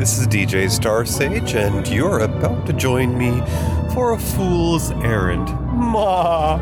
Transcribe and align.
This 0.00 0.18
is 0.18 0.26
DJ 0.28 0.70
Star 0.70 1.04
Sage, 1.04 1.52
and 1.52 1.86
you're 1.86 2.20
about 2.20 2.64
to 2.64 2.72
join 2.72 3.18
me 3.18 3.42
for 3.92 4.14
a 4.14 4.18
fool's 4.18 4.92
errand. 4.92 5.50
Ma! 5.74 6.56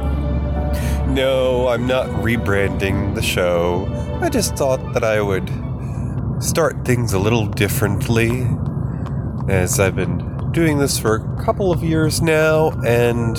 No, 1.07 1.69
I'm 1.69 1.87
not 1.87 2.09
rebranding 2.09 3.15
the 3.15 3.23
show. 3.23 3.87
I 4.21 4.29
just 4.29 4.57
thought 4.57 4.93
that 4.93 5.05
I 5.05 5.21
would 5.21 5.49
start 6.43 6.85
things 6.85 7.13
a 7.13 7.21
little 7.21 7.47
differently, 7.47 8.45
as 9.49 9.79
I've 9.79 9.95
been 9.95 10.51
doing 10.51 10.79
this 10.79 10.99
for 10.99 11.15
a 11.15 11.45
couple 11.45 11.71
of 11.71 11.85
years 11.85 12.21
now, 12.21 12.71
and 12.85 13.39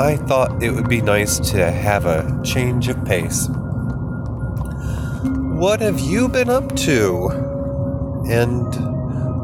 I 0.00 0.16
thought 0.16 0.62
it 0.62 0.70
would 0.70 0.88
be 0.88 1.02
nice 1.02 1.38
to 1.50 1.70
have 1.70 2.06
a 2.06 2.40
change 2.42 2.88
of 2.88 3.04
pace. 3.04 3.46
What 5.22 5.82
have 5.82 6.00
you 6.00 6.30
been 6.30 6.48
up 6.48 6.74
to? 6.76 7.28
And 8.30 8.92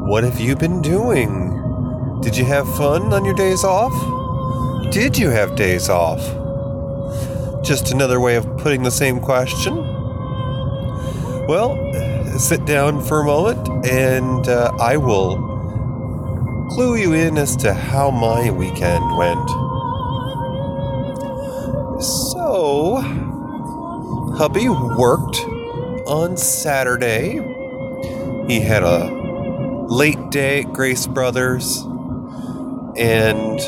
what 0.08 0.24
have 0.24 0.40
you 0.40 0.56
been 0.56 0.80
doing? 0.80 2.20
Did 2.22 2.34
you 2.34 2.46
have 2.46 2.66
fun 2.76 3.12
on 3.12 3.26
your 3.26 3.34
days 3.34 3.62
off? 3.62 3.92
Did 4.90 5.18
you 5.18 5.28
have 5.28 5.54
days 5.54 5.90
off? 5.90 6.22
Just 7.62 7.92
another 7.92 8.18
way 8.18 8.36
of 8.36 8.56
putting 8.56 8.82
the 8.82 8.90
same 8.90 9.20
question. 9.20 9.76
Well, 11.46 11.76
sit 12.38 12.64
down 12.64 13.04
for 13.04 13.20
a 13.20 13.24
moment 13.24 13.68
and 13.86 14.48
uh, 14.48 14.72
I 14.80 14.96
will 14.96 15.36
clue 16.70 16.96
you 16.96 17.12
in 17.12 17.36
as 17.36 17.54
to 17.56 17.74
how 17.74 18.10
my 18.10 18.50
weekend 18.50 19.14
went. 19.18 19.46
So, 22.02 23.02
hubby 24.38 24.70
worked 24.70 25.38
on 26.08 26.38
Saturday. 26.38 27.42
He 28.46 28.60
had 28.60 28.82
a 28.82 29.17
late 29.88 30.30
day 30.30 30.60
at 30.60 30.72
Grace 30.72 31.06
Brothers, 31.06 31.82
and 32.96 33.60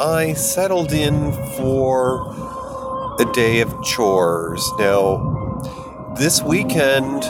I 0.00 0.32
settled 0.34 0.92
in 0.92 1.32
for 1.56 3.16
a 3.20 3.24
day 3.32 3.60
of 3.60 3.74
chores. 3.82 4.64
Now, 4.78 6.14
this 6.16 6.40
weekend 6.42 7.24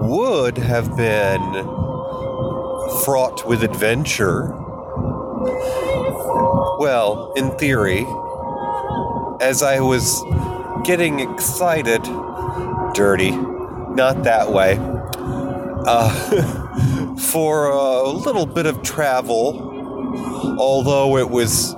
would 0.00 0.58
have 0.58 0.96
been 0.96 1.52
fraught 3.04 3.46
with 3.46 3.62
adventure. 3.62 4.52
Well, 6.78 7.32
in 7.36 7.50
theory, 7.58 8.06
as 9.40 9.62
I 9.62 9.80
was 9.80 10.22
getting 10.84 11.20
excited 11.20 12.02
dirty. 12.98 13.30
Not 13.30 14.24
that 14.24 14.50
way. 14.50 14.76
Uh, 15.86 16.64
for 17.32 17.68
a 17.68 18.08
little 18.08 18.46
bit 18.46 18.64
of 18.64 18.82
travel, 18.82 20.56
although 20.58 21.18
it 21.18 21.28
was 21.28 21.74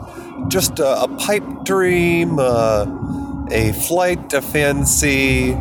just 0.48 0.78
a, 0.78 1.02
a 1.02 1.08
pipe 1.18 1.64
dream, 1.64 2.38
uh, 2.38 2.86
a 3.50 3.72
flight 3.72 4.32
of 4.32 4.44
fancy, 4.44 5.52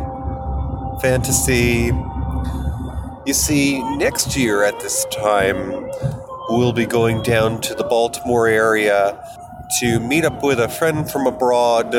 fantasy. 1.02 1.90
You 3.26 3.34
see, 3.34 3.82
next 3.96 4.36
year 4.36 4.62
at 4.62 4.78
this 4.80 5.04
time, 5.06 5.90
we'll 6.48 6.72
be 6.72 6.86
going 6.86 7.22
down 7.22 7.60
to 7.62 7.74
the 7.74 7.84
Baltimore 7.84 8.46
area 8.46 9.18
to 9.80 9.98
meet 9.98 10.24
up 10.24 10.42
with 10.42 10.60
a 10.60 10.68
friend 10.68 11.10
from 11.10 11.26
abroad 11.26 11.90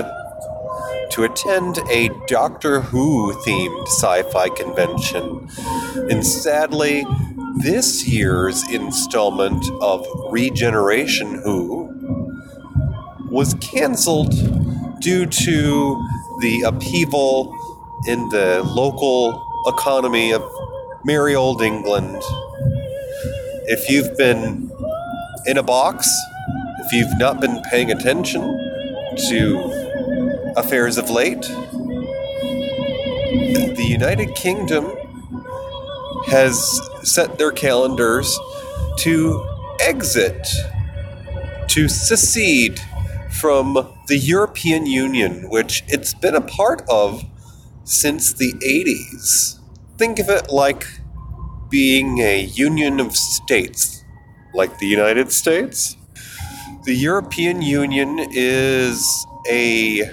to 1.11 1.23
attend 1.23 1.79
a 1.89 2.09
Doctor 2.27 2.79
Who 2.79 3.33
themed 3.33 3.87
sci 3.87 4.23
fi 4.23 4.47
convention. 4.49 5.49
And 6.09 6.25
sadly, 6.25 7.05
this 7.57 8.07
year's 8.07 8.63
installment 8.71 9.63
of 9.81 10.05
Regeneration 10.29 11.41
Who 11.43 11.89
was 13.29 13.53
canceled 13.55 14.31
due 15.01 15.25
to 15.25 16.07
the 16.41 16.63
upheaval 16.65 17.55
in 18.07 18.29
the 18.29 18.63
local 18.63 19.45
economy 19.67 20.31
of 20.31 20.43
merry 21.03 21.35
old 21.35 21.61
England. 21.61 22.21
If 23.67 23.89
you've 23.89 24.17
been 24.17 24.71
in 25.45 25.57
a 25.57 25.63
box, 25.63 26.09
if 26.79 26.93
you've 26.93 27.17
not 27.19 27.39
been 27.39 27.61
paying 27.69 27.91
attention 27.91 28.41
to 29.29 30.53
affairs 30.55 30.97
of 30.97 31.09
late. 31.09 31.41
The 33.31 33.85
United 33.87 34.35
Kingdom 34.35 34.91
has 36.31 36.79
set 37.03 37.37
their 37.37 37.51
calendars 37.51 38.39
to 38.99 39.45
exit, 39.81 40.47
to 41.67 41.89
secede 41.89 42.79
from 43.29 43.73
the 44.07 44.17
European 44.17 44.85
Union, 44.85 45.49
which 45.49 45.83
it's 45.89 46.13
been 46.13 46.33
a 46.33 46.39
part 46.39 46.83
of 46.89 47.25
since 47.83 48.31
the 48.31 48.53
80s. 48.53 49.59
Think 49.97 50.19
of 50.19 50.29
it 50.29 50.49
like 50.49 50.87
being 51.69 52.19
a 52.19 52.43
union 52.43 53.01
of 53.01 53.17
states, 53.17 54.05
like 54.53 54.79
the 54.79 54.87
United 54.87 55.33
States. 55.33 55.97
The 56.85 56.95
European 56.95 57.61
Union 57.61 58.19
is 58.31 59.05
a 59.49 60.03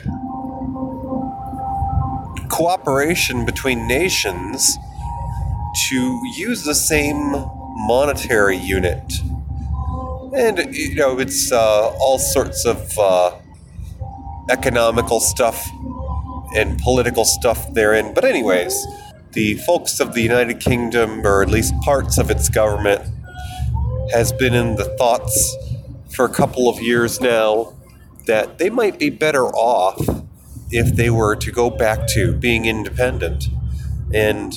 cooperation 2.48 3.46
between 3.46 3.86
nations 3.86 4.76
to 5.88 6.20
use 6.36 6.64
the 6.64 6.74
same 6.74 7.32
monetary 7.86 8.56
unit. 8.56 9.12
And, 10.34 10.74
you 10.74 10.94
know, 10.94 11.18
it's 11.18 11.50
uh, 11.52 11.88
all 12.00 12.18
sorts 12.18 12.64
of 12.64 12.98
uh, 12.98 13.38
economical 14.50 15.20
stuff 15.20 15.66
and 16.56 16.78
political 16.78 17.24
stuff 17.24 17.72
therein. 17.72 18.14
But, 18.14 18.24
anyways, 18.24 18.86
the 19.32 19.54
folks 19.54 20.00
of 20.00 20.14
the 20.14 20.22
United 20.22 20.60
Kingdom, 20.60 21.26
or 21.26 21.42
at 21.42 21.48
least 21.48 21.74
parts 21.80 22.18
of 22.18 22.30
its 22.30 22.48
government, 22.48 23.02
has 24.12 24.32
been 24.32 24.54
in 24.54 24.76
the 24.76 24.84
thoughts 24.96 25.56
for 26.10 26.24
a 26.24 26.30
couple 26.30 26.68
of 26.68 26.80
years 26.80 27.20
now 27.20 27.74
that 28.26 28.58
they 28.58 28.70
might 28.70 28.98
be 28.98 29.10
better 29.10 29.46
off 29.46 30.24
if 30.70 30.94
they 30.96 31.10
were 31.10 31.36
to 31.36 31.50
go 31.50 31.70
back 31.70 32.06
to 32.08 32.32
being 32.32 32.66
independent. 32.66 33.48
And 34.12 34.52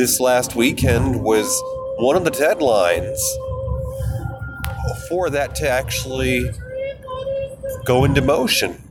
this 0.00 0.18
last 0.18 0.56
weekend 0.56 1.22
was 1.22 1.62
one 1.98 2.16
of 2.16 2.24
the 2.24 2.30
deadlines 2.30 3.20
for 5.10 5.28
that 5.28 5.54
to 5.54 5.68
actually 5.68 6.50
go 7.84 8.06
into 8.06 8.22
motion. 8.22 8.82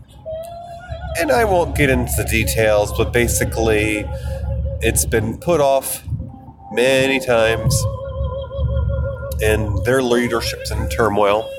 And 1.19 1.31
I 1.31 1.45
won't 1.45 1.75
get 1.75 1.89
into 1.89 2.11
the 2.15 2.25
details, 2.25 2.95
but 2.95 3.11
basically, 3.11 4.05
it's 4.81 5.03
been 5.03 5.39
put 5.39 5.59
off 5.59 6.03
many 6.73 7.19
times, 7.19 7.75
and 9.41 9.83
their 9.85 10.03
leadership's 10.03 10.69
in 10.69 10.89
turmoil 10.89 11.49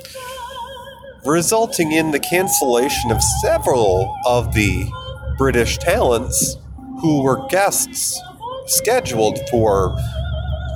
resulting 1.25 1.91
in 1.91 2.13
the 2.13 2.21
cancellation 2.21 3.11
of 3.11 3.21
several 3.43 4.17
of 4.25 4.55
the 4.55 4.89
British 5.37 5.77
talents 5.79 6.57
who 7.01 7.25
were 7.25 7.49
guests 7.49 8.23
scheduled 8.71 9.39
for 9.51 9.97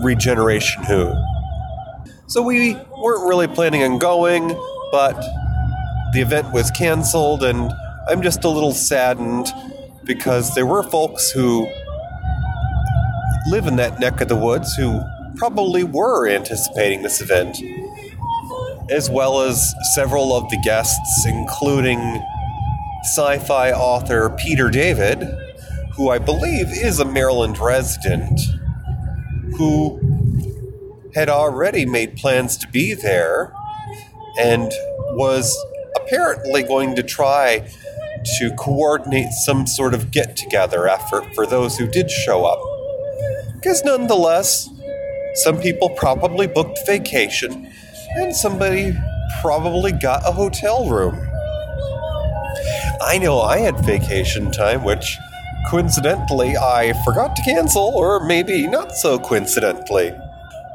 Regeneration 0.03 0.83
Who. 0.85 1.15
So 2.27 2.43
we 2.43 2.75
weren't 2.75 3.29
really 3.29 3.47
planning 3.47 3.83
on 3.83 3.99
going, 3.99 4.49
but 4.91 5.15
the 6.13 6.21
event 6.21 6.53
was 6.53 6.71
canceled, 6.71 7.43
and 7.45 7.73
I'm 8.09 8.23
just 8.23 8.45
a 8.45 8.49
little 8.49 8.73
saddened 8.73 9.53
because 10.05 10.55
there 10.55 10.67
were 10.67 10.83
folks 10.83 11.31
who 11.31 11.69
live 13.49 13.67
in 13.67 13.77
that 13.77 14.01
neck 14.01 14.21
of 14.21 14.29
the 14.29 14.37
woods 14.37 14.75
who 14.75 15.01
probably 15.37 15.85
were 15.85 16.29
anticipating 16.29 17.03
this 17.03 17.21
event 17.21 17.57
as 18.91 19.09
well 19.11 19.41
as 19.41 19.75
several 19.95 20.35
of 20.35 20.49
the 20.51 20.59
guests, 20.59 21.27
including 21.27 21.99
sci 23.03 23.39
fi 23.39 23.73
author 23.73 24.31
Peter 24.31 24.71
David, 24.71 25.23
who 25.97 26.11
I 26.11 26.19
believe 26.19 26.69
is 26.71 26.99
a 26.99 27.05
Maryland 27.05 27.59
resident, 27.59 28.41
who 29.57 30.01
had 31.15 31.29
already 31.29 31.87
made 31.87 32.17
plans 32.17 32.57
to 32.59 32.69
be 32.69 32.95
there 32.95 33.53
and 34.39 34.73
was 35.13 35.57
apparently 35.97 36.63
going 36.65 36.97
to 36.97 37.03
try 37.03 37.69
to 38.39 38.55
coordinate 38.57 39.31
some 39.45 39.67
sort 39.67 39.95
of 39.95 40.11
get 40.11 40.37
together 40.37 40.89
effort 40.89 41.25
for 41.35 41.47
those 41.47 41.79
who 41.79 41.87
did 41.87 42.11
show 42.11 42.45
up. 42.45 42.61
Because 43.55 43.85
nonetheless, 43.85 44.69
some 45.35 45.61
people 45.61 45.91
probably 45.91 46.47
booked 46.47 46.81
vacation 46.87 47.71
and 48.17 48.35
somebody 48.35 48.93
probably 49.41 49.93
got 49.93 50.27
a 50.27 50.33
hotel 50.33 50.89
room. 50.89 51.15
I 53.01 53.19
know 53.19 53.41
I 53.41 53.59
had 53.59 53.79
vacation 53.81 54.51
time, 54.51 54.85
which 54.85 55.19
coincidentally 55.71 56.57
I 56.57 56.93
forgot 57.05 57.37
to 57.37 57.43
cancel, 57.43 57.93
or 57.95 58.25
maybe 58.25 58.67
not 58.67 58.93
so 58.93 59.19
coincidentally. 59.19 60.13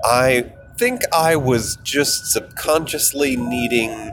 I 0.04 0.52
think 0.78 1.02
I 1.14 1.36
was 1.36 1.78
just 1.84 2.28
subconsciously 2.28 3.36
needing 3.36 4.12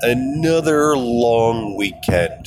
another 0.00 0.96
long 0.96 1.76
weekend. 1.76 2.46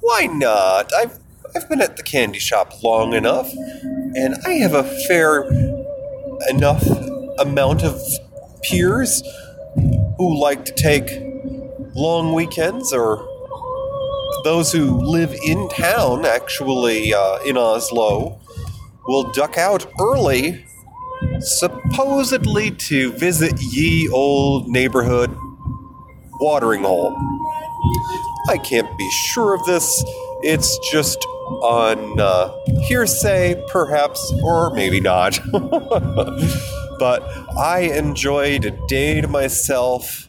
Why 0.00 0.26
not? 0.26 0.92
I've 0.94 1.18
I've 1.56 1.68
been 1.68 1.80
at 1.80 1.96
the 1.96 2.02
candy 2.02 2.40
shop 2.40 2.82
long 2.82 3.12
enough, 3.12 3.52
and 4.16 4.34
I 4.44 4.54
have 4.54 4.74
a 4.74 4.82
fair 5.06 5.44
enough 6.48 6.84
amount 7.38 7.84
of 7.84 8.00
peers 8.62 9.22
who 10.18 10.40
like 10.40 10.64
to 10.64 10.72
take 10.72 11.08
long 11.94 12.32
weekends 12.32 12.92
or 12.92 13.28
those 14.44 14.70
who 14.70 15.00
live 15.00 15.34
in 15.42 15.68
town, 15.70 16.26
actually 16.26 17.12
uh, 17.12 17.38
in 17.38 17.56
Oslo, 17.56 18.38
will 19.06 19.32
duck 19.32 19.58
out 19.58 19.86
early, 19.98 20.64
supposedly 21.40 22.70
to 22.70 23.10
visit 23.12 23.54
ye 23.60 24.08
old 24.10 24.68
neighborhood 24.68 25.34
watering 26.40 26.82
hole. 26.82 27.16
I 28.48 28.58
can't 28.58 28.98
be 28.98 29.10
sure 29.10 29.54
of 29.54 29.64
this. 29.64 30.04
It's 30.42 30.78
just 30.92 31.24
on 31.62 32.20
uh, 32.20 32.52
hearsay, 32.82 33.64
perhaps, 33.68 34.32
or 34.42 34.74
maybe 34.74 35.00
not. 35.00 35.40
but 36.98 37.22
I 37.58 37.90
enjoyed 37.94 38.66
a 38.66 38.86
day 38.88 39.22
to 39.22 39.28
myself 39.28 40.28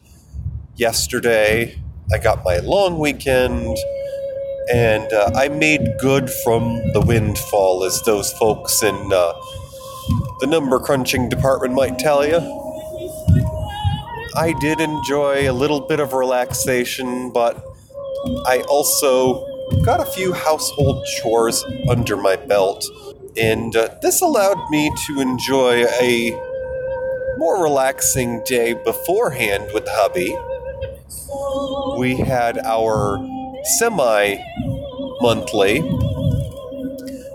yesterday. 0.76 1.82
I 2.14 2.18
got 2.18 2.44
my 2.46 2.60
long 2.60 3.00
weekend, 3.00 3.78
and 4.72 5.12
uh, 5.14 5.32
I 5.36 5.50
made 5.50 5.98
good 6.00 6.30
from 6.30 6.82
the 6.94 7.02
windfall, 7.02 7.84
as 7.84 8.02
those 8.04 8.32
folks 8.34 8.82
in 8.84 8.96
uh, 9.14 9.34
the 10.40 10.48
number 10.48 10.80
crunching 10.80 11.30
department 11.30 11.74
might 11.74 12.00
tell 12.00 12.26
you. 12.26 12.38
I 14.36 14.54
did 14.60 14.82
enjoy 14.82 15.50
a 15.50 15.54
little 15.54 15.80
bit 15.80 16.00
of 16.00 16.14
relaxation, 16.14 17.32
but 17.32 17.64
I 18.46 18.64
also 18.68 19.46
got 19.84 20.00
a 20.00 20.06
few 20.06 20.34
household 20.34 21.06
chores 21.06 21.64
under 21.90 22.18
my 22.18 22.36
belt, 22.36 22.86
and 23.38 23.76
uh, 23.76 23.90
this 24.02 24.22
allowed 24.22 24.70
me 24.70 24.92
to 25.08 25.22
enjoy 25.22 25.86
a 26.02 26.32
more 27.38 27.62
relaxing 27.62 28.42
day 28.46 28.74
beforehand 28.74 29.70
with 29.74 29.86
hubby. 29.88 30.36
We 32.00 32.16
had 32.16 32.58
our 32.60 33.18
semi 33.66 34.38
monthly 35.22 35.82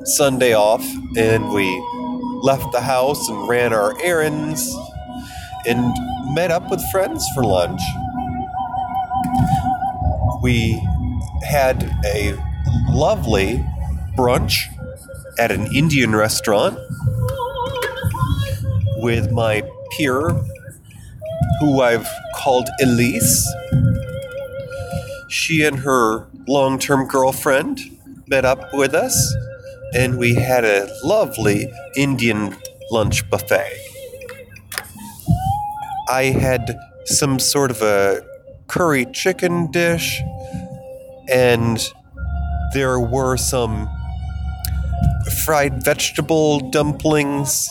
Sunday 0.04 0.54
off, 0.54 0.84
and 1.16 1.52
we 1.52 1.66
left 2.42 2.72
the 2.72 2.80
house 2.80 3.28
and 3.28 3.48
ran 3.48 3.72
our 3.72 4.00
errands 4.02 4.74
and 5.66 5.94
met 6.34 6.50
up 6.50 6.70
with 6.70 6.82
friends 6.90 7.26
for 7.34 7.44
lunch. 7.44 7.80
We 10.42 10.82
had 11.42 11.82
a 12.04 12.34
lovely 12.90 13.64
brunch 14.16 14.66
at 15.38 15.50
an 15.50 15.74
Indian 15.74 16.14
restaurant 16.14 16.78
with 18.98 19.30
my 19.30 19.62
peer, 19.96 20.30
who 21.60 21.80
I've 21.82 22.08
called 22.36 22.68
Elise. 22.82 23.46
She 25.30 25.62
and 25.62 25.78
her 25.78 26.26
long 26.48 26.80
term 26.80 27.06
girlfriend 27.06 27.78
met 28.26 28.44
up 28.44 28.74
with 28.74 28.94
us, 28.94 29.36
and 29.94 30.18
we 30.18 30.34
had 30.34 30.64
a 30.64 30.88
lovely 31.04 31.72
Indian 31.96 32.56
lunch 32.90 33.28
buffet. 33.30 33.70
I 36.08 36.24
had 36.24 36.76
some 37.04 37.38
sort 37.38 37.70
of 37.70 37.80
a 37.80 38.22
curry 38.66 39.06
chicken 39.06 39.70
dish, 39.70 40.20
and 41.28 41.78
there 42.74 42.98
were 42.98 43.36
some 43.36 43.88
fried 45.44 45.84
vegetable 45.84 46.58
dumplings. 46.70 47.68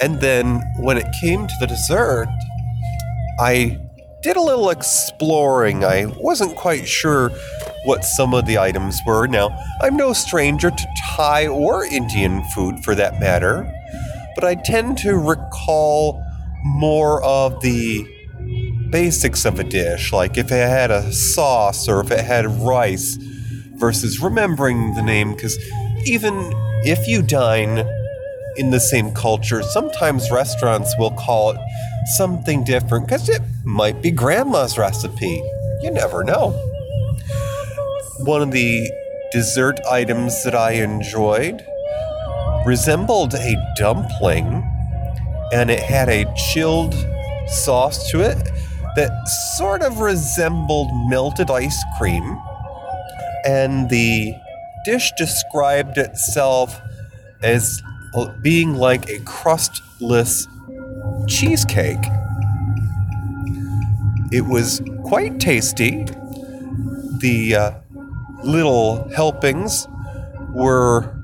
And 0.00 0.18
then 0.22 0.62
when 0.78 0.96
it 0.96 1.06
came 1.20 1.46
to 1.46 1.54
the 1.60 1.66
dessert, 1.66 2.28
I 3.38 3.78
did 4.22 4.36
a 4.36 4.40
little 4.40 4.70
exploring. 4.70 5.84
I 5.84 6.06
wasn't 6.06 6.56
quite 6.56 6.86
sure 6.86 7.30
what 7.84 8.04
some 8.04 8.34
of 8.34 8.46
the 8.46 8.58
items 8.58 9.00
were. 9.04 9.26
Now, 9.26 9.50
I'm 9.80 9.96
no 9.96 10.12
stranger 10.12 10.70
to 10.70 10.86
Thai 11.16 11.48
or 11.48 11.84
Indian 11.84 12.42
food 12.54 12.84
for 12.84 12.94
that 12.94 13.18
matter, 13.18 13.70
but 14.34 14.44
I 14.44 14.54
tend 14.54 14.98
to 14.98 15.16
recall 15.16 16.24
more 16.62 17.22
of 17.24 17.60
the 17.60 18.06
basics 18.90 19.44
of 19.44 19.58
a 19.58 19.64
dish, 19.64 20.12
like 20.12 20.38
if 20.38 20.52
it 20.52 20.68
had 20.68 20.90
a 20.90 21.12
sauce 21.12 21.88
or 21.88 22.00
if 22.00 22.10
it 22.10 22.24
had 22.24 22.46
rice, 22.46 23.18
versus 23.74 24.20
remembering 24.20 24.94
the 24.94 25.02
name, 25.02 25.34
because 25.34 25.58
even 26.04 26.52
if 26.84 27.08
you 27.08 27.20
dine 27.20 27.84
in 28.56 28.70
the 28.70 28.78
same 28.78 29.12
culture, 29.12 29.60
sometimes 29.62 30.30
restaurants 30.30 30.94
will 30.98 31.10
call 31.10 31.50
it 31.50 31.56
something 32.16 32.64
different 32.64 33.06
because 33.06 33.28
it 33.28 33.42
might 33.64 34.02
be 34.02 34.10
grandma's 34.10 34.78
recipe. 34.78 35.42
You 35.82 35.90
never 35.90 36.24
know. 36.24 36.50
One 38.20 38.42
of 38.42 38.50
the 38.50 38.90
dessert 39.32 39.80
items 39.90 40.44
that 40.44 40.54
I 40.54 40.72
enjoyed 40.72 41.64
resembled 42.64 43.34
a 43.34 43.74
dumpling 43.76 44.68
and 45.52 45.70
it 45.70 45.80
had 45.80 46.08
a 46.08 46.32
chilled 46.34 46.94
sauce 47.46 48.10
to 48.10 48.20
it 48.20 48.38
that 48.96 49.28
sort 49.56 49.82
of 49.82 50.00
resembled 50.00 50.88
melted 51.08 51.50
ice 51.50 51.82
cream. 51.98 52.38
And 53.44 53.88
the 53.90 54.34
dish 54.84 55.12
described 55.16 55.98
itself 55.98 56.80
as 57.42 57.82
uh, 58.14 58.32
being 58.42 58.74
like 58.74 59.08
a 59.08 59.18
crustless 59.20 60.46
cheesecake. 61.26 62.04
It 64.32 64.46
was 64.46 64.80
quite 65.04 65.40
tasty. 65.40 66.04
The 67.18 67.54
uh, 67.54 67.72
little 68.42 69.08
helpings 69.10 69.86
were 70.50 71.14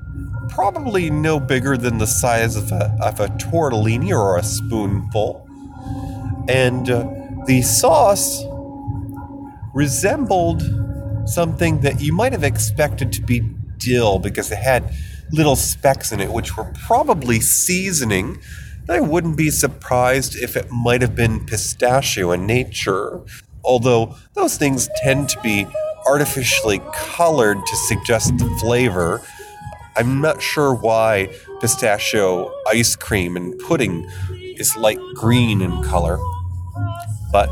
probably 0.49 1.09
no 1.09 1.39
bigger 1.39 1.77
than 1.77 1.97
the 1.97 2.07
size 2.07 2.55
of 2.55 2.71
a, 2.71 2.95
of 3.01 3.19
a 3.19 3.27
tortellini 3.27 4.11
or 4.11 4.37
a 4.37 4.43
spoonful. 4.43 5.47
And 6.47 6.89
uh, 6.89 7.07
the 7.45 7.61
sauce 7.61 8.43
resembled 9.73 10.63
something 11.25 11.81
that 11.81 12.01
you 12.01 12.13
might 12.13 12.31
have 12.31 12.43
expected 12.43 13.13
to 13.13 13.21
be 13.21 13.41
dill 13.77 14.19
because 14.19 14.51
it 14.51 14.57
had 14.57 14.91
little 15.31 15.55
specks 15.55 16.11
in 16.11 16.19
it, 16.19 16.31
which 16.31 16.57
were 16.57 16.71
probably 16.85 17.39
seasoning. 17.39 18.39
I 18.89 18.99
wouldn't 19.01 19.37
be 19.37 19.51
surprised 19.51 20.35
if 20.35 20.57
it 20.57 20.71
might 20.71 21.03
have 21.03 21.15
been 21.15 21.45
pistachio 21.45 22.31
in 22.31 22.47
nature, 22.47 23.21
although 23.63 24.15
those 24.33 24.57
things 24.57 24.89
tend 25.03 25.29
to 25.29 25.39
be 25.41 25.67
artificially 26.07 26.81
colored 26.91 27.63
to 27.63 27.75
suggest 27.75 28.35
the 28.39 28.49
flavor. 28.59 29.21
I'm 29.95 30.21
not 30.21 30.41
sure 30.41 30.73
why 30.73 31.29
pistachio 31.61 32.51
ice 32.67 32.95
cream 32.95 33.37
and 33.37 33.59
pudding 33.59 34.09
is 34.57 34.75
light 34.75 34.99
green 35.13 35.61
in 35.61 35.83
color, 35.83 36.17
but 37.31 37.47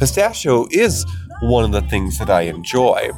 pistachio 0.00 0.66
is 0.72 1.06
one 1.40 1.62
of 1.62 1.70
the 1.70 1.88
things 1.88 2.18
that 2.18 2.30
I 2.30 2.42
enjoy. 2.42 3.10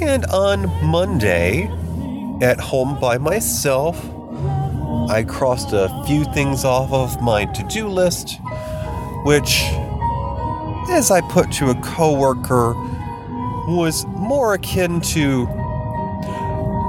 And 0.00 0.26
on 0.26 0.68
Monday, 0.86 1.68
at 2.40 2.60
home 2.60 3.00
by 3.00 3.18
myself, 3.18 4.00
I 5.08 5.24
crossed 5.24 5.72
a 5.72 5.88
few 6.06 6.24
things 6.24 6.64
off 6.64 6.92
of 6.92 7.20
my 7.20 7.44
to 7.44 7.62
do 7.64 7.88
list, 7.88 8.40
which, 9.24 9.62
as 10.90 11.10
I 11.10 11.20
put 11.20 11.50
to 11.52 11.70
a 11.70 11.74
coworker, 11.76 12.74
was 13.66 14.06
more 14.06 14.54
akin 14.54 15.00
to 15.00 15.46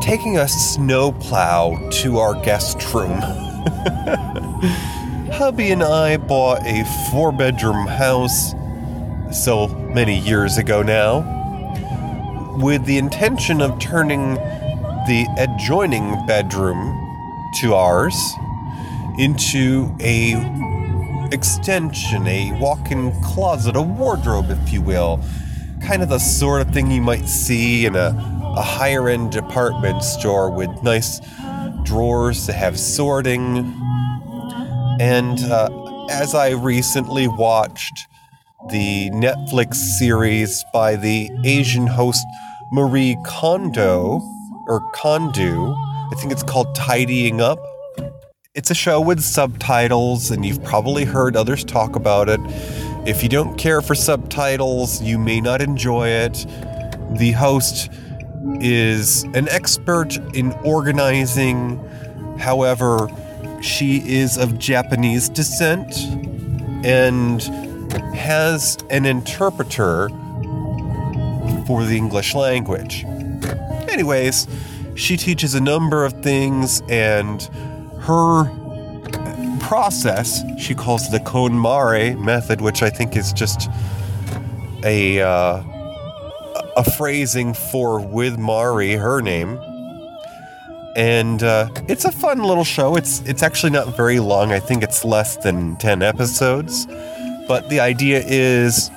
taking 0.01 0.37
a 0.37 0.47
snowplow 0.47 1.89
to 1.91 2.17
our 2.17 2.33
guest 2.43 2.93
room. 2.93 3.19
Hubby 5.31 5.71
and 5.71 5.83
I 5.83 6.17
bought 6.17 6.65
a 6.65 6.83
four 7.11 7.31
bedroom 7.31 7.87
house 7.87 8.53
so 9.31 9.67
many 9.67 10.19
years 10.19 10.57
ago 10.57 10.81
now 10.81 11.39
with 12.61 12.85
the 12.85 12.97
intention 12.97 13.61
of 13.61 13.79
turning 13.79 14.35
the 15.07 15.25
adjoining 15.37 16.25
bedroom 16.27 17.00
to 17.59 17.73
ours 17.73 18.33
into 19.17 19.95
a 19.99 20.33
extension, 21.31 22.27
a 22.27 22.51
walk-in 22.59 23.11
closet, 23.21 23.75
a 23.75 23.81
wardrobe, 23.81 24.49
if 24.49 24.73
you 24.73 24.81
will. 24.81 25.19
Kind 25.81 26.03
of 26.03 26.09
the 26.09 26.19
sort 26.19 26.61
of 26.61 26.73
thing 26.73 26.91
you 26.91 27.01
might 27.01 27.27
see 27.27 27.85
in 27.85 27.95
a, 27.95 28.09
a 28.55 28.61
higher 28.61 29.09
end 29.09 29.31
department 29.31 30.03
store 30.03 30.51
with 30.51 30.69
nice 30.83 31.21
drawers 31.83 32.45
to 32.45 32.53
have 32.53 32.79
sorting. 32.79 33.73
And 34.99 35.39
uh, 35.39 35.69
as 36.09 36.35
I 36.35 36.51
recently 36.51 37.27
watched 37.27 38.07
the 38.69 39.09
Netflix 39.11 39.75
series 39.75 40.63
by 40.71 40.95
the 40.95 41.31
Asian 41.43 41.87
host 41.87 42.25
Marie 42.71 43.17
Kondo, 43.25 44.21
or 44.67 44.81
Kondo, 44.93 45.75
I 46.11 46.15
think 46.15 46.33
it's 46.33 46.43
called 46.43 46.75
Tidying 46.75 47.39
Up. 47.39 47.65
It's 48.53 48.69
a 48.69 48.75
show 48.75 48.99
with 48.99 49.21
subtitles, 49.21 50.29
and 50.29 50.45
you've 50.45 50.61
probably 50.61 51.05
heard 51.05 51.37
others 51.37 51.63
talk 51.63 51.95
about 51.95 52.27
it. 52.27 52.41
If 53.07 53.23
you 53.23 53.29
don't 53.29 53.57
care 53.57 53.81
for 53.81 53.95
subtitles, 53.95 55.01
you 55.01 55.17
may 55.17 55.39
not 55.39 55.61
enjoy 55.61 56.09
it. 56.09 56.45
The 57.17 57.31
host 57.31 57.89
is 58.59 59.23
an 59.35 59.47
expert 59.47 60.17
in 60.35 60.51
organizing, 60.65 61.77
however, 62.37 63.07
she 63.61 64.03
is 64.05 64.37
of 64.37 64.59
Japanese 64.59 65.29
descent 65.29 65.95
and 66.85 67.41
has 68.13 68.77
an 68.89 69.05
interpreter 69.05 70.09
for 71.65 71.85
the 71.85 71.95
English 71.95 72.35
language. 72.35 73.05
Anyways, 73.87 74.47
she 75.01 75.17
teaches 75.17 75.55
a 75.55 75.61
number 75.61 76.05
of 76.05 76.13
things, 76.21 76.81
and 76.87 77.41
her 78.01 78.45
process 79.59 80.43
she 80.59 80.75
calls 80.75 81.09
the 81.09 81.19
KonMari 81.19 82.17
method, 82.19 82.61
which 82.61 82.83
I 82.83 82.89
think 82.89 83.15
is 83.15 83.33
just 83.33 83.69
a 84.83 85.21
uh, 85.21 85.63
a 86.77 86.83
phrasing 86.91 87.53
for 87.53 87.99
with 87.99 88.37
Mari, 88.37 88.93
her 88.93 89.21
name. 89.21 89.59
And 90.95 91.41
uh, 91.41 91.69
it's 91.87 92.05
a 92.05 92.11
fun 92.11 92.43
little 92.43 92.63
show. 92.63 92.95
It's 92.95 93.21
it's 93.21 93.41
actually 93.41 93.71
not 93.71 93.95
very 93.97 94.19
long. 94.19 94.51
I 94.51 94.59
think 94.59 94.83
it's 94.83 95.03
less 95.03 95.37
than 95.37 95.77
ten 95.77 96.03
episodes, 96.03 96.85
but 97.47 97.69
the 97.69 97.79
idea 97.79 98.23
is 98.23 98.91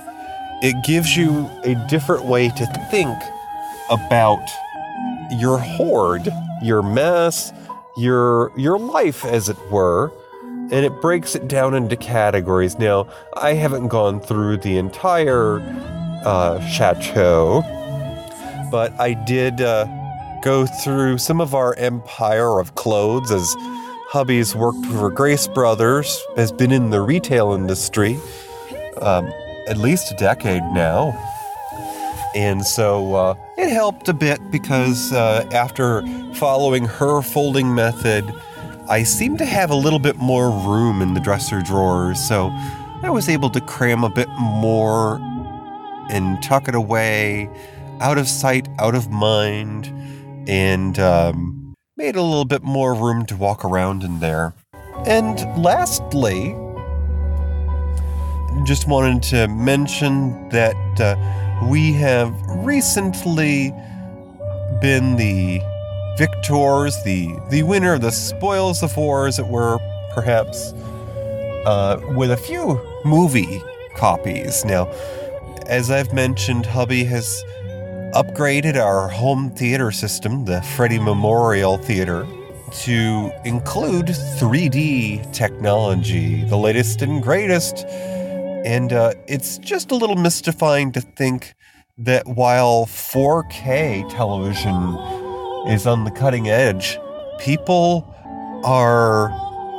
it 0.61 0.84
gives 0.84 1.16
you 1.16 1.49
a 1.64 1.75
different 1.88 2.26
way 2.26 2.49
to 2.49 2.66
think 2.90 3.16
about 3.90 4.42
your 5.33 5.59
hoard, 5.59 6.28
your 6.62 6.83
mess, 6.83 7.52
your 7.97 8.52
your 8.57 8.78
life 8.78 9.25
as 9.25 9.49
it 9.49 9.59
were, 9.71 10.12
and 10.43 10.85
it 10.85 11.00
breaks 11.00 11.35
it 11.35 11.49
down 11.49 11.75
into 11.75 11.97
categories. 11.97 12.78
Now, 12.78 13.09
I 13.37 13.54
haven't 13.54 13.88
gone 13.88 14.21
through 14.21 14.59
the 14.59 14.78
entire 14.78 15.61
uh, 16.25 16.61
chateau, 16.66 17.62
but 18.71 18.93
I 19.00 19.14
did 19.14 19.61
uh, 19.61 19.87
go 20.43 20.66
through 20.66 21.19
some 21.19 21.40
of 21.40 21.54
our 21.54 21.75
empire 21.76 22.61
of 22.61 22.75
clothes 22.75 23.31
as 23.31 23.54
hubby's 24.09 24.54
worked 24.54 24.87
for 24.87 25.11
Grace 25.11 25.49
Brothers, 25.49 26.23
has 26.37 26.52
been 26.52 26.71
in 26.71 26.90
the 26.90 27.00
retail 27.00 27.52
industry 27.52 28.19
um, 29.00 29.26
at 29.69 29.76
least 29.76 30.12
a 30.12 30.16
decade 30.16 30.62
now. 30.73 31.12
And 32.35 32.67
so 32.67 33.14
uh, 33.14 33.35
it 33.57 33.71
helped 33.71 34.09
a 34.09 34.12
bit 34.12 34.41
because 34.50 35.12
uh, 35.12 35.49
after 35.53 36.03
following 36.35 36.85
her 36.85 37.23
folding 37.23 37.75
method, 37.75 38.25
I 38.88 39.05
seemed 39.05 39.38
to 39.38 39.45
have 39.47 39.71
a 39.71 39.75
little 39.75 40.00
bit 40.00 40.17
more 40.17 40.50
room 40.50 41.00
in 41.00 41.14
the 41.14 41.21
dresser 41.21 41.62
drawers. 41.62 42.21
So 42.21 42.50
I 43.03 43.11
was 43.11 43.29
able 43.29 43.50
to 43.50 43.61
cram 43.61 44.03
a 44.03 44.11
bit 44.11 44.29
more 44.38 45.21
and 46.11 46.43
tuck 46.43 46.69
it 46.69 46.75
away, 46.75 47.49
out 48.00 48.19
of 48.19 48.29
sight, 48.29 48.69
out 48.79 48.95
of 48.95 49.11
mind, 49.11 49.87
and 50.49 50.99
um, 50.99 51.75
made 51.97 52.17
a 52.17 52.23
little 52.23 52.45
bit 52.45 52.62
more 52.62 52.95
room 52.95 53.25
to 53.26 53.37
walk 53.37 53.64
around 53.64 54.03
in 54.03 54.21
there. 54.21 54.55
And 55.07 55.38
lastly, 55.62 56.57
just 58.64 58.88
wanted 58.88 59.23
to 59.23 59.49
mention 59.49 60.49
that 60.49 60.76
uh, 61.00 61.14
we 61.68 61.92
have 61.92 62.35
recently 62.49 63.73
been 64.80 65.16
the 65.16 65.61
victors, 66.16 67.02
the 67.04 67.35
the 67.50 67.62
winner 67.62 67.94
of 67.94 68.00
the 68.00 68.11
spoils 68.11 68.83
of 68.83 68.97
war, 68.97 69.26
as 69.26 69.38
it 69.38 69.47
were, 69.47 69.78
perhaps, 70.14 70.73
uh, 71.66 72.00
with 72.16 72.30
a 72.30 72.37
few 72.37 72.80
movie 73.04 73.62
copies. 73.97 74.64
Now, 74.64 74.87
as 75.66 75.90
I've 75.90 76.12
mentioned, 76.12 76.66
Hubby 76.66 77.04
has 77.04 77.44
upgraded 78.14 78.76
our 78.76 79.09
home 79.09 79.50
theater 79.50 79.90
system, 79.90 80.44
the 80.44 80.62
Freddie 80.62 81.00
Memorial 81.00 81.78
Theater, 81.78 82.26
to 82.83 83.33
include 83.44 84.06
3D 84.06 85.33
technology, 85.33 86.44
the 86.44 86.56
latest 86.56 87.02
and 87.02 87.23
greatest. 87.23 87.87
And 88.64 88.94
uh, 88.94 89.12
it's 89.28 89.59
just 89.59 89.90
a 89.90 89.94
little 89.94 90.16
mystifying 90.16 90.90
to 90.92 91.02
think 91.02 91.54
that 91.99 92.26
while 92.26 92.87
4K 92.87 94.11
television 94.11 94.97
is 95.68 95.87
on 95.87 96.04
the 96.04 96.11
cutting 96.11 96.49
edge, 96.49 96.99
people 97.38 98.11
are 98.64 99.28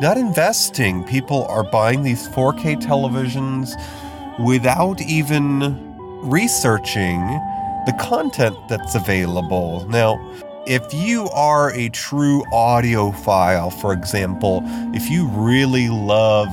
not 0.02 0.18
investing. 0.18 1.04
People 1.06 1.46
are 1.46 1.64
buying 1.64 2.04
these 2.04 2.28
4K 2.30 2.80
televisions 2.82 3.74
without 4.46 5.02
even 5.02 5.96
researching 6.22 7.22
the 7.86 7.96
content 8.00 8.56
that's 8.70 8.94
available. 8.94 9.88
Now, 9.90 10.20
if 10.68 10.94
you 10.94 11.28
are 11.30 11.72
a 11.74 11.90
true 11.90 12.44
audiophile, 12.52 13.74
for 13.82 13.94
example, 13.94 14.62
if 14.94 15.10
you 15.10 15.28
really 15.28 15.90
love 15.90 16.50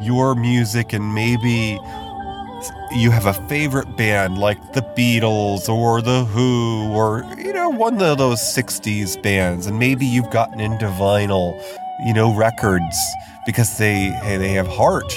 your 0.00 0.34
music 0.34 0.92
and 0.92 1.14
maybe 1.14 1.78
you 2.92 3.10
have 3.10 3.26
a 3.26 3.34
favorite 3.48 3.96
band 3.96 4.38
like 4.38 4.72
the 4.72 4.82
Beatles 4.96 5.68
or 5.68 6.00
the 6.02 6.24
Who 6.24 6.90
or 6.92 7.24
you 7.36 7.52
know 7.52 7.70
one 7.70 8.00
of 8.02 8.18
those 8.18 8.40
60s 8.40 9.20
bands 9.22 9.66
and 9.66 9.78
maybe 9.78 10.06
you've 10.06 10.30
gotten 10.30 10.60
into 10.60 10.86
vinyl, 10.86 11.60
you 12.04 12.14
know, 12.14 12.34
records 12.34 12.96
because 13.44 13.78
they 13.78 14.10
hey, 14.22 14.36
they 14.36 14.50
have 14.50 14.66
heart 14.66 15.12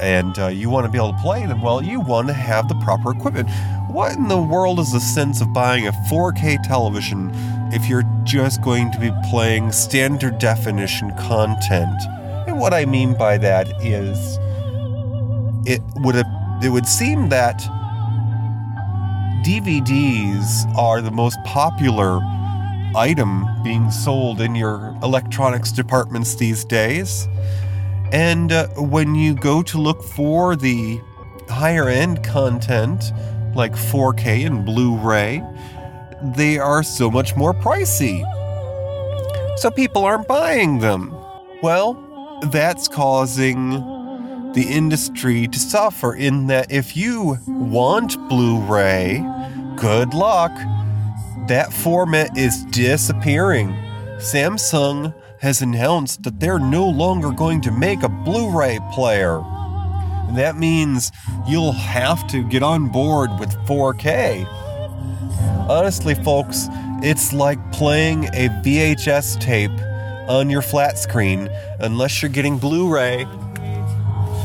and 0.00 0.38
uh, 0.38 0.46
you 0.46 0.70
want 0.70 0.86
to 0.86 0.92
be 0.92 0.98
able 0.98 1.12
to 1.12 1.18
play 1.18 1.44
them, 1.44 1.60
well, 1.60 1.82
you 1.82 2.00
want 2.00 2.28
to 2.28 2.34
have 2.34 2.68
the 2.68 2.74
proper 2.76 3.10
equipment. 3.10 3.50
What 3.88 4.16
in 4.16 4.28
the 4.28 4.40
world 4.40 4.78
is 4.78 4.92
the 4.92 5.00
sense 5.00 5.40
of 5.40 5.52
buying 5.52 5.86
a 5.86 5.92
4K 6.10 6.62
television 6.62 7.30
if 7.72 7.88
you're 7.88 8.04
just 8.22 8.62
going 8.62 8.92
to 8.92 9.00
be 9.00 9.10
playing 9.28 9.72
standard 9.72 10.38
definition 10.38 11.10
content? 11.16 12.00
What 12.58 12.74
I 12.74 12.84
mean 12.86 13.16
by 13.16 13.38
that 13.38 13.68
is 13.84 14.36
it 15.64 15.80
would 15.96 16.16
it 16.60 16.70
would 16.70 16.86
seem 16.86 17.28
that 17.28 17.60
DVDs 19.44 20.66
are 20.76 21.00
the 21.00 21.12
most 21.12 21.38
popular 21.44 22.20
item 22.96 23.46
being 23.62 23.92
sold 23.92 24.40
in 24.40 24.56
your 24.56 24.96
electronics 25.04 25.70
departments 25.70 26.34
these 26.34 26.64
days. 26.64 27.28
And 28.12 28.50
uh, 28.50 28.66
when 28.70 29.14
you 29.14 29.34
go 29.34 29.62
to 29.62 29.78
look 29.78 30.02
for 30.02 30.56
the 30.56 31.00
higher 31.48 31.88
end 31.88 32.24
content, 32.24 33.12
like 33.54 33.74
4K 33.74 34.46
and 34.46 34.64
Blu 34.64 34.96
ray, 34.96 35.44
they 36.36 36.58
are 36.58 36.82
so 36.82 37.08
much 37.08 37.36
more 37.36 37.54
pricey. 37.54 38.24
So 39.58 39.70
people 39.70 40.04
aren't 40.04 40.26
buying 40.26 40.80
them. 40.80 41.14
Well, 41.62 42.07
that's 42.42 42.88
causing 42.88 43.70
the 44.52 44.66
industry 44.68 45.46
to 45.46 45.58
suffer 45.58 46.14
in 46.14 46.46
that 46.46 46.72
if 46.72 46.96
you 46.96 47.38
want 47.46 48.16
Blu 48.28 48.60
ray, 48.60 49.24
good 49.76 50.14
luck. 50.14 50.52
That 51.48 51.72
format 51.72 52.36
is 52.36 52.64
disappearing. 52.66 53.68
Samsung 54.18 55.14
has 55.40 55.62
announced 55.62 56.22
that 56.24 56.40
they're 56.40 56.58
no 56.58 56.88
longer 56.88 57.30
going 57.30 57.60
to 57.62 57.70
make 57.70 58.02
a 58.02 58.08
Blu 58.08 58.50
ray 58.50 58.78
player. 58.92 59.40
That 60.32 60.56
means 60.56 61.12
you'll 61.46 61.72
have 61.72 62.26
to 62.28 62.42
get 62.42 62.62
on 62.62 62.88
board 62.88 63.30
with 63.38 63.50
4K. 63.66 64.46
Honestly, 65.68 66.14
folks, 66.14 66.66
it's 67.02 67.32
like 67.32 67.58
playing 67.72 68.24
a 68.26 68.48
VHS 68.62 69.40
tape 69.40 69.70
on 70.28 70.50
your 70.50 70.62
flat 70.62 70.98
screen 70.98 71.48
unless 71.80 72.22
you're 72.22 72.30
getting 72.30 72.58
Blu 72.58 72.92
ray 72.92 73.24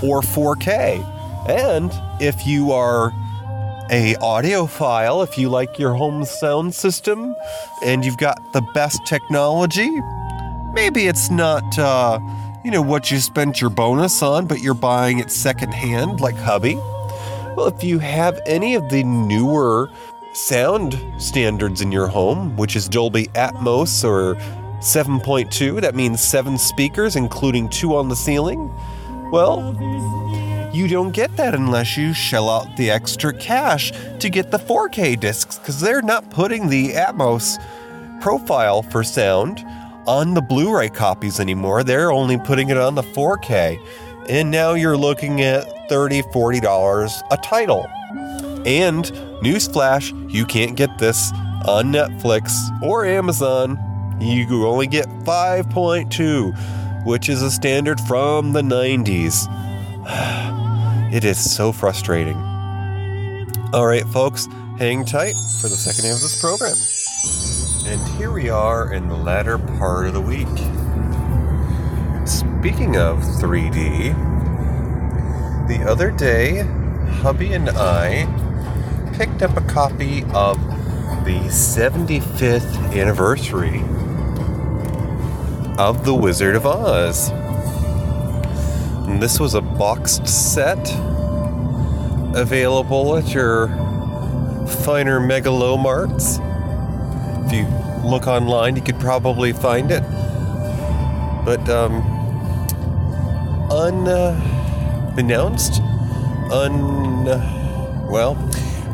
or 0.01 0.21
4K. 0.21 1.09
And 1.49 1.91
if 2.21 2.47
you 2.47 2.71
are 2.71 3.07
a 3.91 4.15
audiophile, 4.15 5.23
if 5.27 5.37
you 5.37 5.49
like 5.49 5.77
your 5.77 5.93
home 5.93 6.23
sound 6.25 6.73
system 6.73 7.35
and 7.83 8.05
you've 8.05 8.17
got 8.17 8.53
the 8.53 8.61
best 8.73 9.05
technology, 9.05 9.89
maybe 10.73 11.07
it's 11.07 11.29
not, 11.29 11.77
uh, 11.77 12.19
you 12.63 12.71
know, 12.71 12.81
what 12.81 13.11
you 13.11 13.19
spent 13.19 13.59
your 13.59 13.69
bonus 13.69 14.23
on, 14.23 14.47
but 14.47 14.61
you're 14.61 14.73
buying 14.73 15.19
it 15.19 15.29
secondhand, 15.29 16.21
like 16.21 16.35
hubby. 16.35 16.75
Well, 17.55 17.67
if 17.67 17.83
you 17.83 17.99
have 17.99 18.41
any 18.45 18.75
of 18.75 18.89
the 18.89 19.03
newer 19.03 19.89
sound 20.33 20.99
standards 21.17 21.81
in 21.81 21.91
your 21.91 22.07
home, 22.07 22.55
which 22.57 22.75
is 22.75 22.87
Dolby 22.89 23.27
Atmos 23.35 24.03
or 24.03 24.35
7.2, 24.83 25.81
that 25.81 25.95
means 25.95 26.21
seven 26.21 26.57
speakers, 26.57 27.15
including 27.15 27.69
two 27.69 27.95
on 27.95 28.09
the 28.09 28.15
ceiling. 28.15 28.69
Well, 29.31 29.73
you 30.73 30.87
don't 30.87 31.11
get 31.11 31.35
that 31.37 31.55
unless 31.55 31.97
you 31.97 32.13
shell 32.13 32.49
out 32.49 32.75
the 32.77 32.91
extra 32.91 33.33
cash 33.33 33.91
to 34.19 34.29
get 34.29 34.51
the 34.51 34.57
4K 34.57 35.19
discs, 35.19 35.57
because 35.57 35.79
they're 35.79 36.01
not 36.01 36.29
putting 36.29 36.67
the 36.67 36.93
Atmos 36.93 37.57
profile 38.21 38.81
for 38.81 39.03
sound 39.03 39.63
on 40.05 40.33
the 40.33 40.41
Blu 40.41 40.75
ray 40.75 40.89
copies 40.89 41.39
anymore. 41.39 41.83
They're 41.83 42.11
only 42.11 42.37
putting 42.37 42.69
it 42.69 42.77
on 42.77 42.95
the 42.95 43.03
4K. 43.03 43.79
And 44.29 44.51
now 44.51 44.73
you're 44.73 44.97
looking 44.97 45.41
at 45.41 45.89
$30, 45.89 46.23
$40 46.31 47.21
a 47.31 47.37
title. 47.37 47.85
And 48.65 49.05
newsflash, 49.43 50.33
you 50.33 50.45
can't 50.45 50.75
get 50.75 50.97
this 50.97 51.31
on 51.65 51.91
Netflix 51.91 52.51
or 52.81 53.05
Amazon. 53.05 53.77
You 54.23 54.65
only 54.65 54.87
get 54.87 55.07
5.2, 55.25 57.05
which 57.05 57.27
is 57.27 57.41
a 57.41 57.51
standard 57.51 57.99
from 58.01 58.53
the 58.53 58.61
90s. 58.61 59.49
It 61.13 61.23
is 61.25 61.37
so 61.53 61.71
frustrating. 61.71 62.37
All 63.71 63.85
right, 63.85 64.03
folks, 64.05 64.47
hang 64.79 65.05
tight 65.05 65.35
for 65.61 65.67
the 65.67 65.75
second 65.75 66.05
half 66.05 66.15
of 66.15 66.21
this 66.21 66.41
program. 66.41 66.73
And 67.85 68.17
here 68.17 68.31
we 68.31 68.49
are 68.49 68.91
in 68.91 69.07
the 69.07 69.15
latter 69.15 69.59
part 69.59 70.07
of 70.07 70.15
the 70.15 70.21
week. 70.21 70.47
Speaking 72.25 72.97
of 72.97 73.19
3D, 73.19 74.15
the 75.67 75.83
other 75.87 76.09
day, 76.09 76.61
hubby 77.21 77.53
and 77.53 77.69
I 77.69 78.25
picked 79.13 79.43
up 79.43 79.55
a 79.55 79.61
copy 79.61 80.23
of 80.33 80.57
the 81.25 81.39
75th 81.49 82.95
anniversary 82.95 83.83
of 85.77 86.05
The 86.05 86.13
Wizard 86.13 86.55
of 86.55 86.65
Oz. 86.65 87.29
And 89.07 89.21
this 89.21 89.39
was 89.39 89.53
a 89.53 89.61
boxed 89.61 90.27
set 90.27 90.91
available 92.35 93.17
at 93.17 93.33
your 93.33 93.67
finer 94.67 95.19
megalomarts. 95.19 96.39
If 97.45 97.53
you 97.53 97.65
look 98.07 98.27
online, 98.27 98.75
you 98.75 98.81
could 98.81 98.99
probably 98.99 99.51
find 99.51 99.91
it. 99.91 100.03
But 101.43 101.67
um, 101.69 102.01
unannounced, 103.71 105.81
un 106.51 107.25
well, 108.09 108.37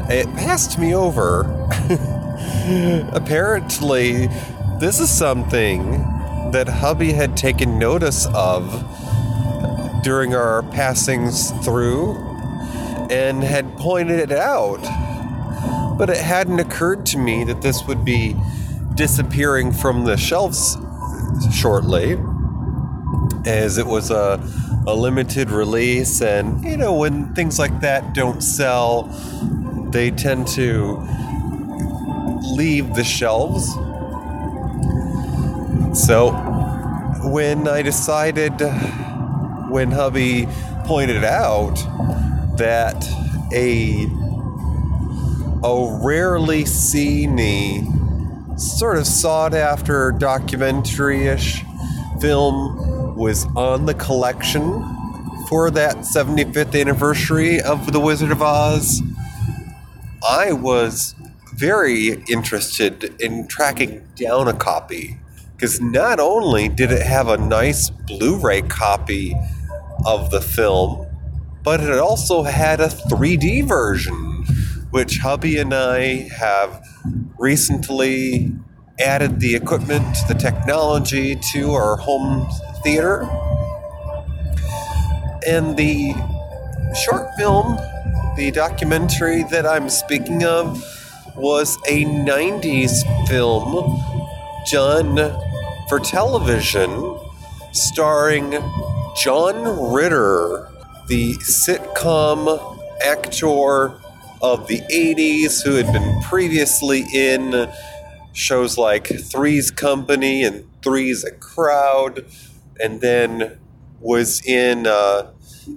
it 0.09 0.27
passed 0.35 0.79
me 0.79 0.95
over. 0.95 1.55
Apparently, 3.11 4.27
this 4.79 4.99
is 4.99 5.09
something 5.09 6.08
that 6.51 6.67
hubby 6.67 7.13
had 7.13 7.37
taken 7.37 7.77
notice 7.77 8.27
of 8.33 8.63
during 10.03 10.33
our 10.33 10.63
passings 10.63 11.51
through 11.63 12.15
and 13.09 13.43
had 13.43 13.77
pointed 13.77 14.19
it 14.19 14.31
out. 14.31 14.81
But 15.97 16.09
it 16.09 16.17
hadn't 16.17 16.59
occurred 16.59 17.05
to 17.07 17.17
me 17.17 17.43
that 17.43 17.61
this 17.61 17.85
would 17.85 18.05
be 18.05 18.35
disappearing 18.95 19.71
from 19.71 20.05
the 20.05 20.17
shelves 20.17 20.77
shortly, 21.53 22.17
as 23.45 23.77
it 23.77 23.85
was 23.85 24.11
a, 24.11 24.39
a 24.87 24.95
limited 24.95 25.49
release. 25.51 26.21
And, 26.21 26.63
you 26.63 26.77
know, 26.77 26.93
when 26.93 27.33
things 27.35 27.59
like 27.59 27.81
that 27.81 28.13
don't 28.13 28.41
sell, 28.41 29.03
they 29.91 30.11
tend 30.11 30.47
to 30.49 30.97
leave 32.53 32.95
the 32.95 33.03
shelves. 33.03 33.69
So, 35.93 36.31
when 37.23 37.67
I 37.67 37.81
decided 37.81 38.53
when 39.69 39.91
hubby 39.91 40.47
pointed 40.85 41.23
out 41.23 41.75
that 42.57 43.07
a 43.51 44.07
a 45.63 45.99
rarely 46.03 46.65
seen 46.65 47.37
sort 48.57 48.97
of 48.97 49.07
sought 49.07 49.53
after 49.53 50.11
documentary-ish 50.11 51.63
film 52.21 53.15
was 53.15 53.45
on 53.55 53.85
the 53.85 53.93
collection 53.95 54.61
for 55.49 55.71
that 55.71 55.97
75th 55.97 56.79
anniversary 56.79 57.59
of 57.59 57.91
The 57.91 57.99
Wizard 57.99 58.31
of 58.31 58.41
Oz. 58.41 59.01
I 60.27 60.53
was 60.53 61.15
very 61.55 62.23
interested 62.29 63.19
in 63.19 63.47
tracking 63.47 64.07
down 64.15 64.47
a 64.47 64.53
copy 64.53 65.17
because 65.59 65.81
not 65.81 66.21
only 66.21 66.69
did 66.69 66.89
it 66.89 67.01
have 67.01 67.27
a 67.27 67.35
nice 67.35 67.89
Blu-ray 67.89 68.61
copy 68.61 69.35
of 70.05 70.31
the 70.31 70.39
film, 70.39 71.05
but 71.63 71.81
it 71.81 71.99
also 71.99 72.43
had 72.43 72.79
a 72.79 72.87
3D 72.87 73.67
version, 73.67 74.45
which 74.91 75.17
hubby 75.17 75.57
and 75.57 75.73
I 75.73 76.29
have 76.29 76.81
recently 77.37 78.53
added 79.01 79.41
the 79.41 79.53
equipment, 79.53 80.05
the 80.29 80.33
technology 80.33 81.37
to 81.51 81.73
our 81.73 81.97
home 81.97 82.47
theater. 82.81 83.27
And 85.45 85.75
the 85.75 86.13
short 87.03 87.27
film, 87.37 87.75
the 88.37 88.49
documentary 88.51 89.43
that 89.51 89.65
I'm 89.65 89.89
speaking 89.89 90.45
of, 90.45 90.81
was 91.35 91.75
a 91.89 92.05
90s 92.05 93.03
film 93.27 93.99
done 94.71 95.48
for 95.89 95.99
television 95.99 97.17
starring 97.71 98.51
John 99.15 99.91
Ritter, 99.91 100.69
the 101.07 101.33
sitcom 101.37 102.79
actor 103.03 103.99
of 104.39 104.67
the 104.67 104.81
80s 104.81 105.63
who 105.63 105.73
had 105.73 105.91
been 105.91 106.21
previously 106.21 107.05
in 107.11 107.71
shows 108.33 108.77
like 108.77 109.07
Three's 109.07 109.71
Company 109.71 110.43
and 110.43 110.63
Three's 110.83 111.23
a 111.23 111.31
Crowd, 111.31 112.23
and 112.79 113.01
then 113.01 113.59
was 113.99 114.45
in 114.45 114.85
uh, 114.85 115.31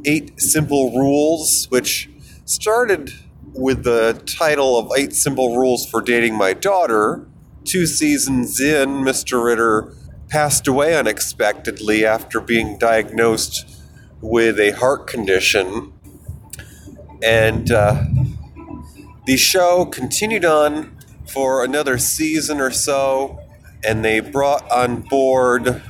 Eight 0.05 0.39
Simple 0.39 0.93
Rules, 0.95 1.71
which 1.71 2.11
started 2.45 3.15
with 3.55 3.85
the 3.85 4.23
title 4.27 4.79
of 4.79 4.93
Eight 4.95 5.15
Simple 5.15 5.57
Rules 5.57 5.87
for 5.87 6.03
Dating 6.03 6.37
My 6.37 6.53
Daughter. 6.53 7.27
Two 7.65 7.87
seasons 7.87 8.61
in, 8.61 9.03
Mr. 9.05 9.43
Ritter 9.43 9.95
passed 10.33 10.67
away 10.67 10.97
unexpectedly 10.97 12.07
after 12.07 12.41
being 12.41 12.79
diagnosed 12.79 13.69
with 14.23 14.59
a 14.59 14.71
heart 14.71 15.07
condition. 15.07 15.93
And 17.23 17.71
uh, 17.71 18.05
the 19.27 19.37
show 19.37 19.85
continued 19.85 20.47
on 20.47 20.97
for 21.29 21.63
another 21.63 21.99
season 21.99 22.61
or 22.61 22.71
so, 22.71 23.39
and 23.85 24.03
they 24.03 24.21
brought 24.21 24.69
on 24.71 25.03
board 25.03 25.83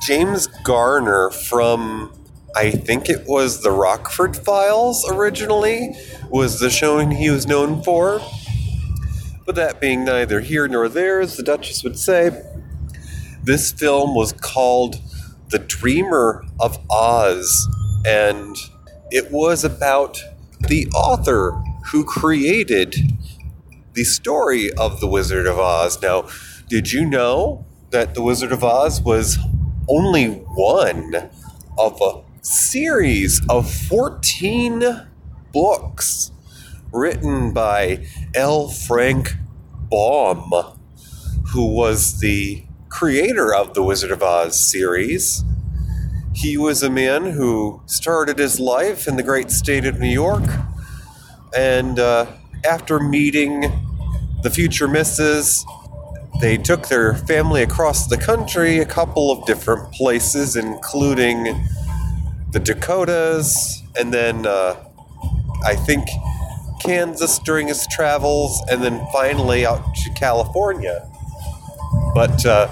James 0.00 0.46
Garner 0.46 1.30
from, 1.30 2.12
I 2.54 2.70
think 2.70 3.08
it 3.08 3.26
was 3.26 3.60
the 3.64 3.72
Rockford 3.72 4.36
Files 4.36 5.04
originally, 5.10 5.96
was 6.30 6.60
the 6.60 6.70
show 6.70 7.00
he 7.00 7.28
was 7.28 7.44
known 7.44 7.82
for. 7.82 8.20
But 9.44 9.56
that 9.56 9.80
being 9.80 10.04
neither 10.04 10.40
here 10.40 10.68
nor 10.68 10.88
there, 10.88 11.20
as 11.20 11.36
the 11.36 11.42
Duchess 11.42 11.82
would 11.82 11.98
say, 11.98 12.44
this 13.42 13.72
film 13.72 14.14
was 14.14 14.32
called 14.32 14.96
The 15.50 15.58
Dreamer 15.58 16.44
of 16.60 16.78
Oz, 16.90 17.68
and 18.06 18.56
it 19.10 19.30
was 19.30 19.64
about 19.64 20.20
the 20.60 20.86
author 20.88 21.62
who 21.86 22.04
created 22.04 22.96
the 23.94 24.04
story 24.04 24.70
of 24.72 25.00
The 25.00 25.06
Wizard 25.06 25.46
of 25.46 25.58
Oz. 25.58 26.00
Now, 26.02 26.28
did 26.68 26.92
you 26.92 27.06
know 27.06 27.64
that 27.90 28.14
The 28.14 28.22
Wizard 28.22 28.52
of 28.52 28.62
Oz 28.62 29.00
was 29.00 29.38
only 29.88 30.26
one 30.26 31.30
of 31.78 32.00
a 32.02 32.22
series 32.42 33.40
of 33.48 33.70
14 33.70 35.06
books 35.52 36.30
written 36.92 37.52
by 37.52 38.06
L. 38.34 38.68
Frank 38.68 39.34
Baum, 39.90 40.52
who 41.52 41.66
was 41.66 42.20
the 42.20 42.64
creator 42.88 43.54
of 43.54 43.74
the 43.74 43.82
Wizard 43.82 44.10
of 44.10 44.22
Oz 44.22 44.58
series. 44.58 45.44
He 46.34 46.56
was 46.56 46.82
a 46.82 46.90
man 46.90 47.32
who 47.32 47.82
started 47.86 48.38
his 48.38 48.60
life 48.60 49.08
in 49.08 49.16
the 49.16 49.22
great 49.22 49.50
state 49.50 49.84
of 49.84 49.98
New 49.98 50.08
York, 50.08 50.44
and 51.56 51.98
uh, 51.98 52.26
after 52.64 53.00
meeting 53.00 53.72
the 54.42 54.50
future 54.50 54.88
misses, 54.88 55.64
they 56.40 56.56
took 56.56 56.88
their 56.88 57.14
family 57.14 57.62
across 57.62 58.06
the 58.06 58.16
country, 58.16 58.78
a 58.78 58.86
couple 58.86 59.30
of 59.30 59.44
different 59.46 59.92
places, 59.92 60.54
including 60.54 61.44
the 62.52 62.60
Dakotas, 62.60 63.82
and 63.98 64.14
then 64.14 64.46
uh, 64.46 64.76
I 65.66 65.74
think 65.74 66.08
Kansas 66.80 67.40
during 67.40 67.66
his 67.66 67.86
travels, 67.88 68.62
and 68.70 68.82
then 68.82 69.04
finally 69.12 69.66
out 69.66 69.82
to 69.96 70.10
California. 70.10 71.07
But 72.14 72.44
uh, 72.44 72.68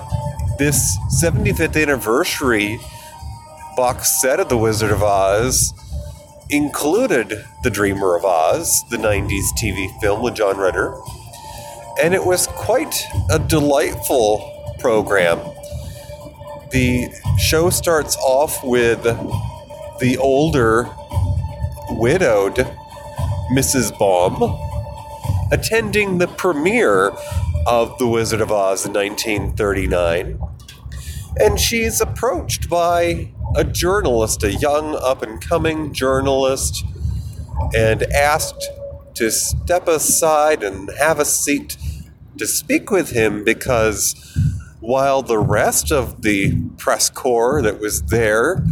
this 0.58 0.98
75th 1.22 1.80
anniversary 1.80 2.80
box 3.76 4.20
set 4.20 4.40
of 4.40 4.48
The 4.48 4.56
Wizard 4.56 4.90
of 4.90 5.02
Oz 5.02 5.72
included 6.50 7.44
The 7.62 7.70
Dreamer 7.70 8.16
of 8.16 8.24
Oz, 8.24 8.82
the 8.90 8.96
90s 8.96 9.48
TV 9.58 9.88
film 10.00 10.22
with 10.22 10.34
John 10.34 10.56
Ritter. 10.56 10.98
And 12.02 12.14
it 12.14 12.24
was 12.24 12.46
quite 12.48 12.94
a 13.30 13.38
delightful 13.38 14.74
program. 14.78 15.38
The 16.70 17.08
show 17.38 17.70
starts 17.70 18.16
off 18.16 18.62
with 18.64 19.02
the 20.00 20.16
older, 20.18 20.90
widowed 21.90 22.56
Mrs. 23.52 23.96
Baum 23.98 24.65
attending 25.50 26.18
the 26.18 26.26
premiere 26.26 27.12
of 27.66 27.98
The 27.98 28.06
Wizard 28.06 28.40
of 28.40 28.50
Oz 28.50 28.86
in 28.86 28.92
1939. 28.92 30.38
And 31.38 31.60
she's 31.60 32.00
approached 32.00 32.68
by 32.68 33.32
a 33.54 33.64
journalist, 33.64 34.42
a 34.42 34.52
young 34.52 34.96
up 35.02 35.22
and 35.22 35.40
coming 35.40 35.92
journalist, 35.92 36.84
and 37.74 38.02
asked 38.04 38.70
to 39.14 39.30
step 39.30 39.88
aside 39.88 40.62
and 40.62 40.90
have 40.98 41.18
a 41.18 41.24
seat 41.24 41.76
to 42.38 42.46
speak 42.46 42.90
with 42.90 43.10
him 43.10 43.44
because 43.44 44.14
while 44.80 45.22
the 45.22 45.38
rest 45.38 45.90
of 45.90 46.22
the 46.22 46.60
press 46.76 47.08
corps 47.08 47.62
that 47.62 47.80
was 47.80 48.02
there 48.02 48.64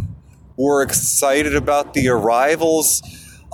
were 0.55 0.81
excited 0.81 1.55
about 1.55 1.93
the 1.93 2.07
arrivals 2.07 3.01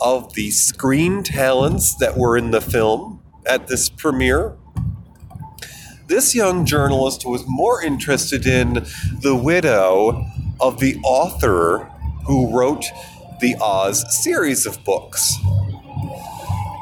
of 0.01 0.33
the 0.33 0.51
screen 0.51 1.23
talents 1.23 1.95
that 1.95 2.17
were 2.17 2.35
in 2.35 2.51
the 2.51 2.61
film 2.61 3.21
at 3.45 3.67
this 3.67 3.89
premiere, 3.89 4.55
this 6.07 6.35
young 6.35 6.65
journalist 6.65 7.25
was 7.25 7.43
more 7.47 7.81
interested 7.81 8.45
in 8.45 8.85
the 9.21 9.39
widow 9.41 10.25
of 10.59 10.79
the 10.79 10.97
author 11.03 11.89
who 12.25 12.53
wrote 12.53 12.85
the 13.39 13.55
Oz 13.61 14.03
series 14.21 14.65
of 14.65 14.83
books. 14.83 15.37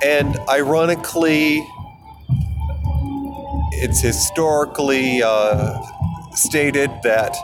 And 0.03 0.37
ironically, 0.49 1.63
it's 3.73 4.01
historically 4.01 5.21
uh, 5.21 5.79
stated 6.33 6.89
that 7.03 7.35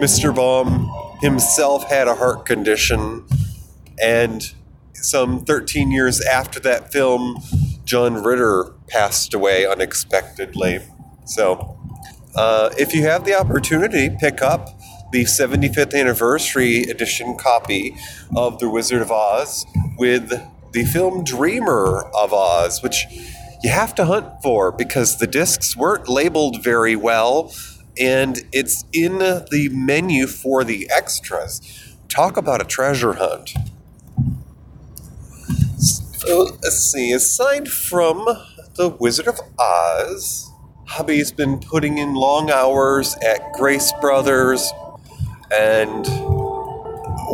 Mr. 0.00 0.34
Baum 0.34 0.90
himself 1.20 1.88
had 1.88 2.08
a 2.08 2.14
heart 2.14 2.44
condition, 2.44 3.24
and 4.00 4.52
some 5.04 5.44
13 5.44 5.90
years 5.90 6.20
after 6.20 6.60
that 6.60 6.92
film, 6.92 7.38
John 7.84 8.22
Ritter 8.22 8.72
passed 8.88 9.34
away 9.34 9.66
unexpectedly. 9.66 10.80
So, 11.24 11.78
uh, 12.34 12.70
if 12.78 12.94
you 12.94 13.02
have 13.02 13.24
the 13.24 13.34
opportunity, 13.34 14.10
pick 14.18 14.40
up 14.40 14.68
the 15.12 15.24
75th 15.24 15.94
anniversary 15.94 16.82
edition 16.84 17.36
copy 17.36 17.94
of 18.34 18.58
The 18.58 18.68
Wizard 18.70 19.02
of 19.02 19.10
Oz 19.10 19.66
with 19.98 20.32
the 20.72 20.84
film 20.84 21.22
Dreamer 21.24 22.10
of 22.14 22.32
Oz, 22.32 22.82
which 22.82 23.04
you 23.62 23.70
have 23.70 23.94
to 23.96 24.06
hunt 24.06 24.42
for 24.42 24.72
because 24.72 25.18
the 25.18 25.26
discs 25.26 25.76
weren't 25.76 26.08
labeled 26.08 26.62
very 26.62 26.96
well 26.96 27.52
and 27.98 28.40
it's 28.52 28.84
in 28.92 29.18
the 29.18 29.68
menu 29.72 30.26
for 30.26 30.64
the 30.64 30.90
extras. 30.90 31.60
Talk 32.08 32.36
about 32.36 32.60
a 32.60 32.64
treasure 32.64 33.14
hunt. 33.14 33.52
So, 36.24 36.44
let's 36.62 36.78
see, 36.78 37.10
aside 37.10 37.66
from 37.66 38.24
The 38.76 38.88
Wizard 38.88 39.26
of 39.26 39.40
Oz, 39.58 40.52
Hubby's 40.86 41.32
been 41.32 41.58
putting 41.58 41.98
in 41.98 42.14
long 42.14 42.48
hours 42.48 43.16
at 43.26 43.52
Grace 43.54 43.92
Brothers, 44.00 44.72
and 45.52 46.06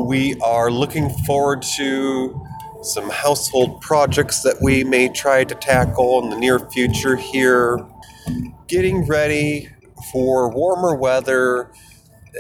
we 0.06 0.36
are 0.40 0.70
looking 0.70 1.10
forward 1.26 1.60
to 1.76 2.42
some 2.82 3.10
household 3.10 3.82
projects 3.82 4.42
that 4.44 4.56
we 4.62 4.84
may 4.84 5.10
try 5.10 5.44
to 5.44 5.54
tackle 5.54 6.22
in 6.24 6.30
the 6.30 6.38
near 6.38 6.58
future 6.58 7.16
here. 7.16 7.86
Getting 8.68 9.06
ready 9.06 9.68
for 10.10 10.48
warmer 10.50 10.94
weather 10.94 11.70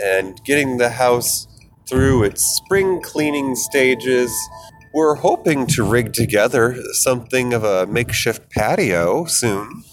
and 0.02 0.42
getting 0.44 0.78
the 0.78 0.88
house 0.88 1.46
through 1.86 2.24
its 2.24 2.42
spring 2.42 3.02
cleaning 3.02 3.54
stages. 3.54 4.32
We're 4.92 5.16
hoping 5.16 5.66
to 5.68 5.82
rig 5.82 6.12
together 6.14 6.82
something 6.92 7.52
of 7.52 7.62
a 7.62 7.86
makeshift 7.86 8.50
patio 8.50 9.26
soon 9.26 9.84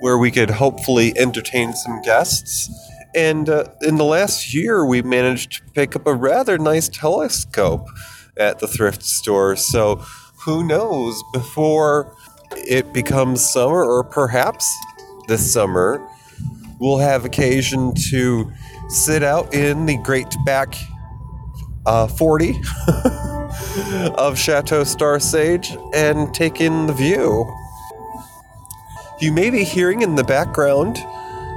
where 0.00 0.18
we 0.18 0.30
could 0.30 0.50
hopefully 0.50 1.16
entertain 1.16 1.72
some 1.72 2.02
guests. 2.02 2.70
And 3.14 3.48
uh, 3.48 3.64
in 3.80 3.96
the 3.96 4.04
last 4.04 4.52
year, 4.52 4.84
we 4.84 5.00
managed 5.00 5.52
to 5.52 5.62
pick 5.72 5.96
up 5.96 6.06
a 6.06 6.14
rather 6.14 6.58
nice 6.58 6.88
telescope 6.88 7.88
at 8.36 8.58
the 8.58 8.68
thrift 8.68 9.02
store. 9.02 9.56
So 9.56 9.96
who 10.44 10.62
knows, 10.62 11.22
before 11.32 12.14
it 12.52 12.92
becomes 12.92 13.48
summer, 13.48 13.82
or 13.82 14.04
perhaps 14.04 14.70
this 15.28 15.50
summer, 15.50 16.06
we'll 16.78 16.98
have 16.98 17.24
occasion 17.24 17.94
to 18.10 18.52
sit 18.88 19.22
out 19.22 19.54
in 19.54 19.86
the 19.86 19.96
great 19.96 20.32
back 20.44 20.74
uh, 21.86 22.06
40 22.06 22.60
of 24.16 24.38
Chateau 24.38 24.84
Star 24.84 25.20
Sage 25.20 25.76
and 25.92 26.32
take 26.34 26.60
in 26.60 26.86
the 26.86 26.92
view. 26.92 27.52
You 29.20 29.32
may 29.32 29.50
be 29.50 29.64
hearing 29.64 30.02
in 30.02 30.14
the 30.14 30.24
background 30.24 30.98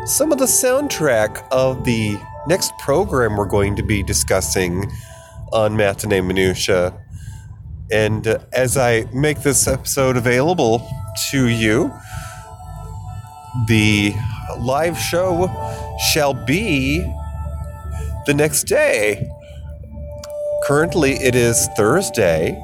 some 0.05 0.31
of 0.31 0.37
the 0.39 0.45
soundtrack 0.45 1.45
of 1.51 1.83
the 1.83 2.19
next 2.47 2.77
program 2.79 3.37
we're 3.37 3.45
going 3.45 3.75
to 3.75 3.83
be 3.83 4.01
discussing 4.01 4.91
on 5.51 5.75
Matinee 5.75 6.21
Minutia. 6.21 6.93
And 7.91 8.27
as 8.53 8.77
I 8.77 9.05
make 9.13 9.41
this 9.41 9.67
episode 9.67 10.15
available 10.15 10.87
to 11.31 11.47
you, 11.47 11.91
the 13.67 14.13
live 14.59 14.97
show 14.97 15.47
shall 16.11 16.33
be 16.33 16.99
the 18.25 18.33
next 18.33 18.63
day. 18.63 19.29
Currently, 20.63 21.13
it 21.13 21.35
is 21.35 21.67
Thursday, 21.75 22.61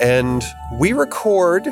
and 0.00 0.44
we 0.78 0.92
record 0.92 1.66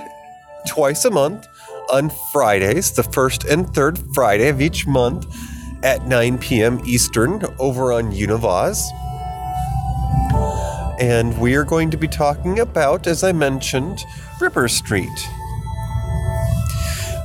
twice 0.66 1.04
a 1.04 1.10
month 1.10 1.46
on 1.90 2.10
Fridays, 2.32 2.92
the 2.92 3.02
first 3.02 3.44
and 3.44 3.68
third 3.74 3.98
Friday 4.14 4.48
of 4.48 4.60
each 4.60 4.86
month 4.86 5.26
at 5.82 6.06
9 6.06 6.38
p.m. 6.38 6.80
Eastern 6.86 7.42
over 7.58 7.92
on 7.92 8.12
Univaz. 8.12 8.82
And 11.00 11.38
we 11.38 11.54
are 11.54 11.64
going 11.64 11.90
to 11.90 11.96
be 11.96 12.08
talking 12.08 12.60
about, 12.60 13.06
as 13.06 13.22
I 13.22 13.32
mentioned, 13.32 14.00
Ripper 14.40 14.68
Street. 14.68 15.28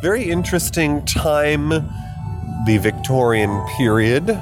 Very 0.02 0.30
interesting 0.30 1.06
time, 1.06 1.70
the 2.66 2.78
Victorian 2.78 3.66
period. 3.78 4.38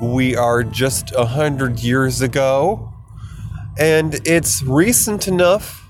We 0.00 0.36
are 0.36 0.62
just 0.62 1.12
a 1.12 1.24
hundred 1.24 1.80
years 1.80 2.20
ago, 2.20 2.92
and 3.78 4.20
it's 4.26 4.62
recent 4.62 5.26
enough 5.26 5.88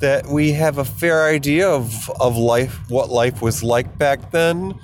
that 0.00 0.26
we 0.26 0.52
have 0.52 0.78
a 0.78 0.84
fair 0.84 1.24
idea 1.24 1.68
of, 1.68 2.10
of 2.20 2.36
life, 2.36 2.80
what 2.90 3.08
life 3.08 3.40
was 3.40 3.62
like 3.62 3.96
back 3.96 4.30
then, 4.32 4.78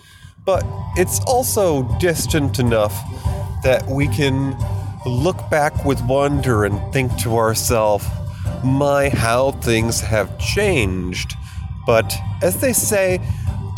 but 0.45 0.65
it's 0.97 1.21
also 1.27 1.83
distant 1.99 2.59
enough 2.59 2.95
that 3.63 3.85
we 3.87 4.09
can 4.09 4.57
look 5.05 5.51
back 5.51 5.85
with 5.85 6.01
wonder 6.03 6.65
and 6.65 6.93
think 6.93 7.17
to 7.19 7.37
ourselves, 7.37 8.07
my, 8.65 9.09
how 9.09 9.51
things 9.51 10.01
have 10.01 10.39
changed. 10.39 11.35
But 11.87 12.17
as 12.41 12.61
they 12.61 12.73
say, 12.73 13.21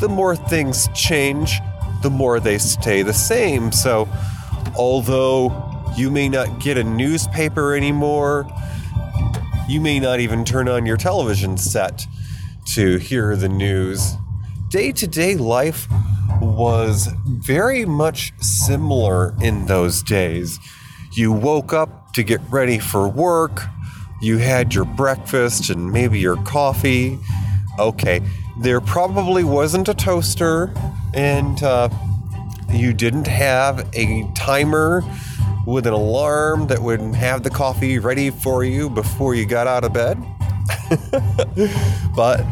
the 0.01 0.09
more 0.09 0.37
things 0.37 0.89
change, 0.95 1.61
the 2.03 2.11
more 2.11 2.41
they 2.41 2.59
stay 2.59 3.03
the 3.03 3.15
same. 3.15 3.73
So, 3.73 4.09
although 4.77 5.53
you 5.97 6.11
may 6.11 6.29
not 6.29 6.61
get 6.61 6.77
a 6.77 6.85
newspaper 6.85 7.75
anymore, 7.75 8.47
you 9.69 9.81
may 9.81 9.99
not 10.01 10.21
even 10.21 10.45
turn 10.45 10.69
on 10.69 10.87
your 10.87 10.97
television 10.97 11.57
set 11.57 12.07
to 12.67 12.99
hear 12.99 13.37
the 13.37 13.49
news. 13.49 14.15
Day 14.69 14.93
to 14.93 15.07
day 15.07 15.37
life 15.37 15.87
was 16.41 17.09
very 17.27 17.85
much 17.85 18.33
similar 18.41 19.35
in 19.41 19.67
those 19.67 20.03
days. 20.03 20.59
You 21.13 21.33
woke 21.33 21.73
up 21.73 22.13
to 22.15 22.23
get 22.23 22.41
ready 22.51 22.79
for 22.79 23.09
work, 23.09 23.63
you 24.21 24.39
had 24.39 24.75
your 24.75 24.85
breakfast 24.85 25.71
and 25.71 25.93
maybe 25.93 26.19
your 26.19 26.37
coffee. 26.45 27.19
Okay, 27.79 28.21
there 28.61 28.81
probably 28.81 29.45
wasn't 29.45 29.89
a 29.89 29.95
toaster, 29.95 30.73
and 31.13 31.63
uh, 31.63 31.89
you 32.77 32.93
didn't 32.93 33.27
have 33.27 33.89
a 33.95 34.29
timer 34.35 35.03
with 35.67 35.87
an 35.87 35.93
alarm 35.93 36.67
that 36.67 36.81
would 36.81 37.01
have 37.15 37.43
the 37.43 37.51
coffee 37.51 37.99
ready 37.99 38.31
for 38.31 38.65
you 38.65 38.91
before 38.91 39.35
you 39.35 39.47
got 39.47 39.67
out 39.67 39.85
of 39.85 39.93
bed. 39.93 40.23
but 42.17 42.45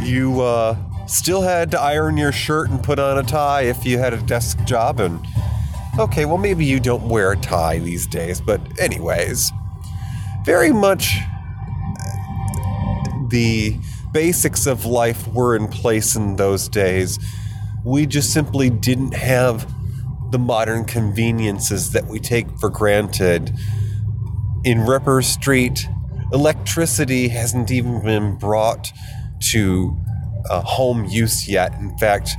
you 0.00 0.40
uh, 0.40 0.76
still 1.06 1.42
had 1.42 1.70
to 1.70 1.80
iron 1.80 2.16
your 2.16 2.32
shirt 2.32 2.70
and 2.70 2.82
put 2.82 2.98
on 2.98 3.18
a 3.18 3.22
tie 3.22 3.62
if 3.62 3.84
you 3.84 3.98
had 3.98 4.12
a 4.12 4.20
desk 4.22 4.62
job. 4.64 5.00
And 5.00 5.26
okay, 5.98 6.24
well, 6.24 6.38
maybe 6.38 6.64
you 6.64 6.80
don't 6.80 7.08
wear 7.08 7.32
a 7.32 7.36
tie 7.36 7.78
these 7.78 8.06
days, 8.06 8.40
but, 8.40 8.60
anyways, 8.78 9.52
very 10.44 10.72
much 10.72 11.18
the 13.28 13.76
basics 14.12 14.66
of 14.66 14.84
life 14.84 15.28
were 15.28 15.54
in 15.54 15.68
place 15.68 16.16
in 16.16 16.36
those 16.36 16.68
days. 16.68 17.18
We 17.88 18.04
just 18.04 18.34
simply 18.34 18.68
didn't 18.68 19.14
have 19.14 19.66
the 20.30 20.38
modern 20.38 20.84
conveniences 20.84 21.92
that 21.92 22.04
we 22.04 22.20
take 22.20 22.46
for 22.58 22.68
granted. 22.68 23.50
In 24.62 24.84
Ripper 24.84 25.22
Street, 25.22 25.88
electricity 26.30 27.28
hasn't 27.28 27.70
even 27.70 28.02
been 28.02 28.36
brought 28.36 28.92
to 29.52 29.96
uh, 30.50 30.60
home 30.60 31.06
use 31.06 31.48
yet. 31.48 31.72
In 31.80 31.96
fact, 31.96 32.32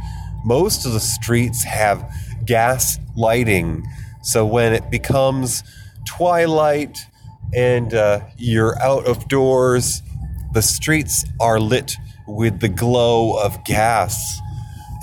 most 0.46 0.86
of 0.86 0.94
the 0.94 1.00
streets 1.00 1.64
have 1.64 2.08
gas 2.46 3.00
lighting. 3.16 3.88
So 4.22 4.46
when 4.46 4.72
it 4.72 4.92
becomes 4.92 5.64
twilight 6.06 7.00
and 7.56 7.92
uh, 7.92 8.20
you're 8.38 8.80
out 8.84 9.08
of 9.08 9.28
doors, 9.28 10.04
the 10.54 10.62
streets 10.62 11.26
are 11.40 11.60
lit 11.60 11.96
with 12.28 12.60
the 12.60 12.70
glow 12.70 13.34
of 13.44 13.64
gas. 13.64 14.40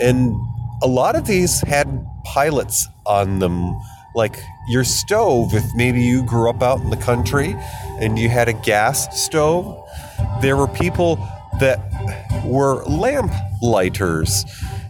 And 0.00 0.37
a 0.82 0.87
lot 0.87 1.16
of 1.16 1.26
these 1.26 1.61
had 1.62 2.06
pilots 2.24 2.88
on 3.06 3.38
them. 3.38 3.76
Like 4.14 4.38
your 4.68 4.85
stove, 4.85 5.54
if 5.54 5.64
maybe 5.74 6.02
you 6.02 6.24
grew 6.24 6.48
up 6.48 6.62
out 6.62 6.80
in 6.80 6.90
the 6.90 6.96
country 6.96 7.54
and 8.00 8.18
you 8.18 8.28
had 8.28 8.48
a 8.48 8.54
gas 8.54 9.24
stove, 9.24 9.87
there 10.40 10.56
were 10.56 10.68
people 10.68 11.16
that 11.61 11.80
were 12.44 12.82
lamp 12.85 13.32
lighters. 13.62 14.44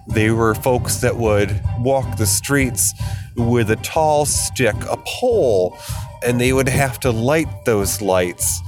They 0.06 0.30
were 0.30 0.54
folks 0.54 0.96
that 0.98 1.16
would 1.16 1.60
walk 1.80 2.16
the 2.16 2.26
streets 2.26 2.94
with 3.36 3.70
a 3.70 3.76
tall 3.76 4.26
stick, 4.26 4.76
a 4.88 4.96
pole, 5.04 5.76
and 6.24 6.40
they 6.40 6.52
would 6.52 6.68
have 6.68 7.00
to 7.00 7.10
light 7.10 7.64
those 7.64 8.00
lights 8.00 8.60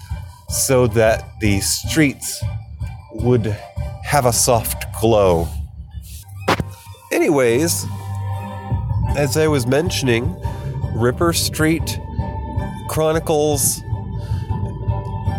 so 0.48 0.86
that 0.88 1.38
the 1.40 1.60
streets 1.60 2.42
would 3.12 3.46
have 4.04 4.26
a 4.26 4.32
soft 4.32 4.86
glow. 5.00 5.48
Anyways, 7.10 7.86
as 9.16 9.38
I 9.38 9.48
was 9.48 9.66
mentioning, 9.66 10.36
Ripper 10.94 11.32
Street 11.32 11.98
chronicles 12.88 13.80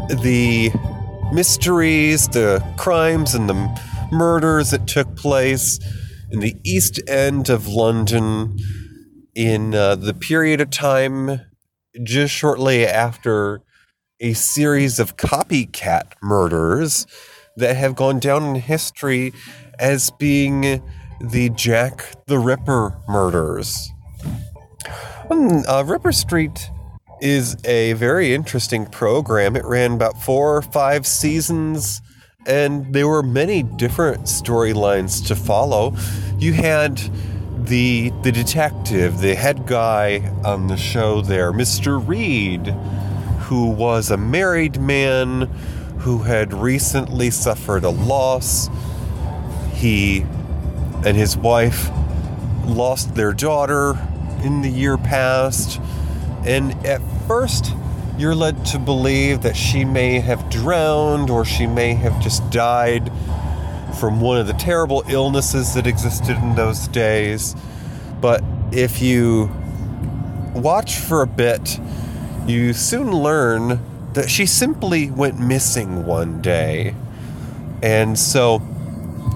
the 0.10 0.72
mysteries, 1.32 2.28
the 2.30 2.64
crimes, 2.78 3.36
and 3.36 3.48
the 3.48 3.80
murders 4.12 4.72
that 4.72 4.88
took 4.88 5.16
place 5.16 5.80
in 6.32 6.40
the 6.40 6.56
East 6.64 7.00
End 7.08 7.50
of 7.50 7.68
London 7.68 8.58
in 9.36 9.76
uh, 9.76 9.96
the 9.96 10.16
period 10.16 10.62
of 10.62 10.72
time 10.72 11.42
just 12.02 12.34
shortly 12.34 12.86
after 12.86 13.62
a 14.20 14.34
series 14.34 15.00
of 15.00 15.18
copycat 15.18 16.14
murders 16.22 17.06
that 17.56 17.76
have 17.76 17.96
gone 17.96 18.20
down 18.20 18.44
in 18.44 18.56
history 18.56 19.34
as 19.78 20.10
being 20.12 20.82
the 21.22 21.50
Jack 21.50 22.06
the 22.28 22.40
Ripper 22.40 22.98
murders. 23.08 23.92
Um, 25.30 25.64
uh, 25.68 25.84
Ripper 25.86 26.12
Street 26.12 26.70
is 27.22 27.58
a 27.66 27.94
very 27.94 28.34
interesting 28.34 28.86
program. 28.86 29.56
It 29.56 29.66
ran 29.66 29.94
about 29.94 30.22
four 30.22 30.56
or 30.56 30.62
five 30.62 31.06
seasons, 31.06 32.02
and 32.46 32.94
there 32.94 33.08
were 33.08 33.24
many 33.24 33.64
different 33.64 34.24
storylines 34.24 35.26
to 35.28 35.36
follow. 35.36 35.96
You 36.38 36.54
had 36.54 37.02
the 37.66 38.12
the 38.24 38.32
detective, 38.32 39.20
the 39.20 39.36
head 39.36 39.68
guy 39.68 40.32
on 40.44 40.68
the 40.68 40.78
show 40.78 41.22
there, 41.22 41.52
Mr. 41.52 42.06
Reed, 42.06 42.68
who 43.48 43.70
was 43.70 44.10
a 44.10 44.18
married 44.18 44.80
man 44.80 45.42
who 46.00 46.20
had 46.20 46.54
recently 46.54 47.30
suffered 47.30 47.84
a 47.84 47.90
loss. 47.90 48.70
He 49.74 50.26
and 51.06 51.16
his 51.16 51.38
wife 51.38 51.90
lost 52.66 53.16
their 53.16 53.34
daughter 53.34 53.98
in 54.44 54.62
the 54.62 54.70
year 54.70 54.98
past. 54.98 55.80
And 56.46 56.74
at 56.86 57.02
first, 57.28 57.74
you're 58.18 58.36
led 58.36 58.66
to 58.68 58.80
believe 58.80 59.42
that 59.44 59.56
she 59.56 59.86
may 59.86 60.20
have 60.20 60.50
drowned 60.50 61.30
or 61.30 61.46
she 61.46 61.68
may 61.68 61.94
have 61.94 62.22
just 62.22 62.50
died 62.50 63.12
from 64.00 64.22
one 64.22 64.38
of 64.38 64.48
the 64.48 64.54
terrible 64.54 65.04
illnesses 65.10 65.74
that 65.74 65.88
existed 65.88 66.38
in 66.38 66.56
those 66.56 66.88
days. 66.88 67.56
But 68.22 68.44
if 68.72 69.02
you 69.02 69.50
watch 70.54 70.98
for 70.98 71.22
a 71.22 71.28
bit, 71.28 71.80
you 72.46 72.74
soon 72.74 73.12
learn 73.12 73.80
that 74.14 74.30
she 74.30 74.46
simply 74.46 75.10
went 75.10 75.40
missing 75.40 76.06
one 76.06 76.42
day. 76.42 76.96
And 77.82 78.18
so, 78.18 78.62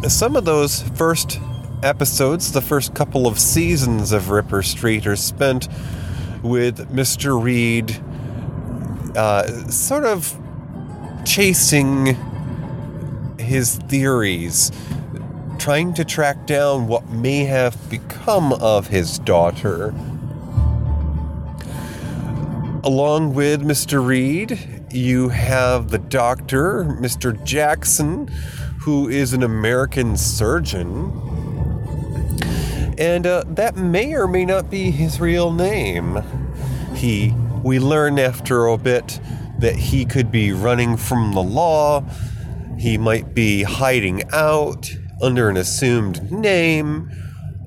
some 0.07 0.35
of 0.35 0.45
those 0.45 0.81
first 0.81 1.39
episodes, 1.83 2.51
the 2.53 2.61
first 2.61 2.95
couple 2.95 3.27
of 3.27 3.37
seasons 3.37 4.11
of 4.11 4.29
Ripper 4.29 4.63
Street, 4.63 5.05
are 5.05 5.15
spent 5.15 5.67
with 6.41 6.89
Mr. 6.89 7.41
Reed 7.41 7.99
uh, 9.15 9.47
sort 9.69 10.05
of 10.05 10.37
chasing 11.25 12.17
his 13.37 13.75
theories, 13.75 14.71
trying 15.59 15.93
to 15.93 16.05
track 16.05 16.47
down 16.47 16.87
what 16.87 17.09
may 17.09 17.43
have 17.43 17.89
become 17.89 18.53
of 18.53 18.87
his 18.87 19.19
daughter. 19.19 19.89
Along 22.85 23.33
with 23.33 23.61
Mr. 23.61 24.05
Reed, 24.05 24.85
you 24.91 25.29
have 25.29 25.89
the 25.89 25.99
doctor, 25.99 26.83
Mr. 26.99 27.41
Jackson, 27.43 28.27
who 28.79 29.07
is 29.07 29.33
an 29.33 29.43
American 29.43 30.17
surgeon 30.17 31.32
and 32.97 33.25
uh, 33.25 33.43
that 33.47 33.75
may 33.75 34.13
or 34.13 34.27
may 34.27 34.45
not 34.45 34.69
be 34.69 34.91
his 34.91 35.19
real 35.19 35.51
name. 35.51 36.21
He, 36.95 37.33
we 37.63 37.79
learn 37.79 38.19
after 38.19 38.67
a 38.67 38.77
bit 38.77 39.19
that 39.59 39.75
he 39.75 40.05
could 40.05 40.31
be 40.31 40.51
running 40.51 40.97
from 40.97 41.33
the 41.33 41.41
law. 41.41 42.03
He 42.77 42.97
might 42.97 43.33
be 43.33 43.63
hiding 43.63 44.23
out 44.31 44.93
under 45.21 45.49
an 45.49 45.57
assumed 45.57 46.31
name. 46.31 47.11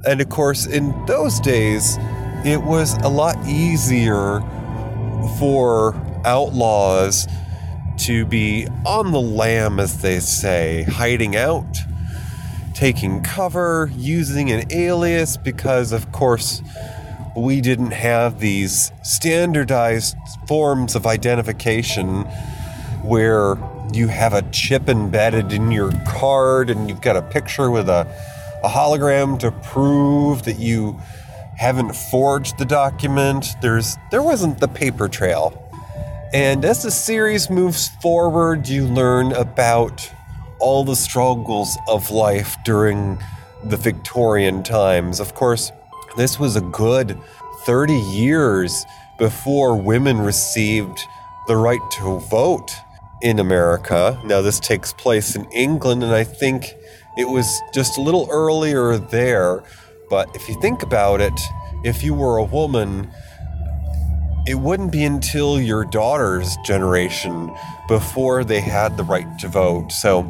And 0.07 0.21
of 0.21 0.29
course, 0.29 0.67
in 0.67 1.07
those 1.07 1.41
days, 1.41 1.97
it 2.45 2.63
was 2.63 2.97
a 2.99 3.09
lot 3.09 3.37
easier 3.47 4.41
for 5.39 5.95
outlaws 6.25 7.27
to 7.99 8.27
be 8.27 8.69
on 8.85 9.13
the 9.13 9.21
lam, 9.21 9.81
as 9.81 10.03
they 10.03 10.21
say, 10.21 10.83
hiding 10.83 11.35
out 11.35 11.79
taking 12.77 13.23
cover, 13.23 13.91
using 13.97 14.51
an 14.51 14.71
alias, 14.71 15.39
because 15.39 15.93
of 15.93 16.13
course 16.13 16.61
we 17.35 17.63
didn't 17.63 17.93
have 17.93 18.39
these 18.39 18.93
standardized 19.03 20.15
forms 20.47 20.95
of 20.95 21.07
identification 21.07 22.23
where 23.03 23.57
you 23.95 24.09
have 24.09 24.35
a 24.35 24.43
chip 24.53 24.91
embedded 24.91 25.53
in 25.53 25.73
your 25.73 25.91
card 26.07 26.69
and 26.69 26.91
you've 26.91 27.01
got 27.01 27.17
a 27.17 27.23
picture 27.23 27.71
with 27.71 27.89
a, 27.89 28.07
a 28.63 28.69
hologram 28.69 29.39
to 29.39 29.51
prove 29.51 30.43
that 30.43 30.59
you 30.59 31.01
haven't 31.57 31.97
forged 31.97 32.59
the 32.59 32.67
document. 32.67 33.55
There's 33.63 33.97
there 34.11 34.23
wasn't 34.23 34.61
the 34.61 34.69
paper 34.69 35.09
trail. 35.09 35.63
And 36.35 36.63
as 36.63 36.83
the 36.83 36.91
series 36.91 37.49
moves 37.49 37.89
forward, 38.03 38.69
you 38.69 38.87
learn 38.87 39.33
about 39.33 40.11
all 40.61 40.85
the 40.85 40.97
struggles 40.97 41.77
of 41.89 42.11
life 42.11 42.57
during 42.65 43.19
the 43.65 43.77
Victorian 43.77 44.63
times. 44.63 45.21
Of 45.21 45.35
course, 45.35 45.73
this 46.17 46.39
was 46.39 46.57
a 46.57 46.61
good 46.61 47.19
30 47.65 47.95
years 47.95 48.85
before 49.19 49.77
women 49.77 50.19
received 50.19 51.01
the 51.47 51.57
right 51.57 51.81
to 51.93 52.19
vote 52.21 52.71
in 53.23 53.39
America. 53.39 54.21
Now, 54.25 54.41
this 54.41 54.61
takes 54.61 54.93
place 54.93 55.37
in 55.37 55.45
England, 55.53 56.03
and 56.03 56.13
I 56.13 56.25
think 56.25 56.75
it 57.17 57.29
was 57.29 57.63
just 57.73 57.99
a 57.99 58.01
little 58.01 58.29
earlier 58.31 58.99
there. 58.99 59.63
But 60.11 60.35
if 60.35 60.49
you 60.49 60.61
think 60.61 60.83
about 60.83 61.21
it, 61.21 61.39
if 61.83 62.03
you 62.03 62.15
were 62.15 62.37
a 62.37 62.45
woman, 62.45 63.11
it 64.47 64.55
wouldn't 64.55 64.93
be 64.93 65.05
until 65.05 65.61
your 65.61 65.85
daughter's 65.85 66.57
generation 66.65 67.53
before 67.89 68.45
they 68.45 68.61
had 68.61 68.97
the 68.97 69.03
right 69.03 69.27
to 69.41 69.49
vote. 69.49 69.91
So, 69.91 70.23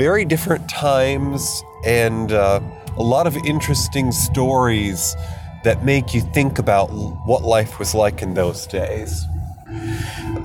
very 0.00 0.24
different 0.24 0.66
times 0.66 1.62
and 1.84 2.32
uh, 2.32 2.58
a 2.96 3.02
lot 3.02 3.26
of 3.26 3.36
interesting 3.44 4.10
stories 4.10 5.14
that 5.62 5.84
make 5.84 6.14
you 6.14 6.22
think 6.22 6.58
about 6.58 6.86
what 7.26 7.42
life 7.42 7.78
was 7.78 7.94
like 7.94 8.22
in 8.22 8.32
those 8.32 8.66
days. 8.66 9.26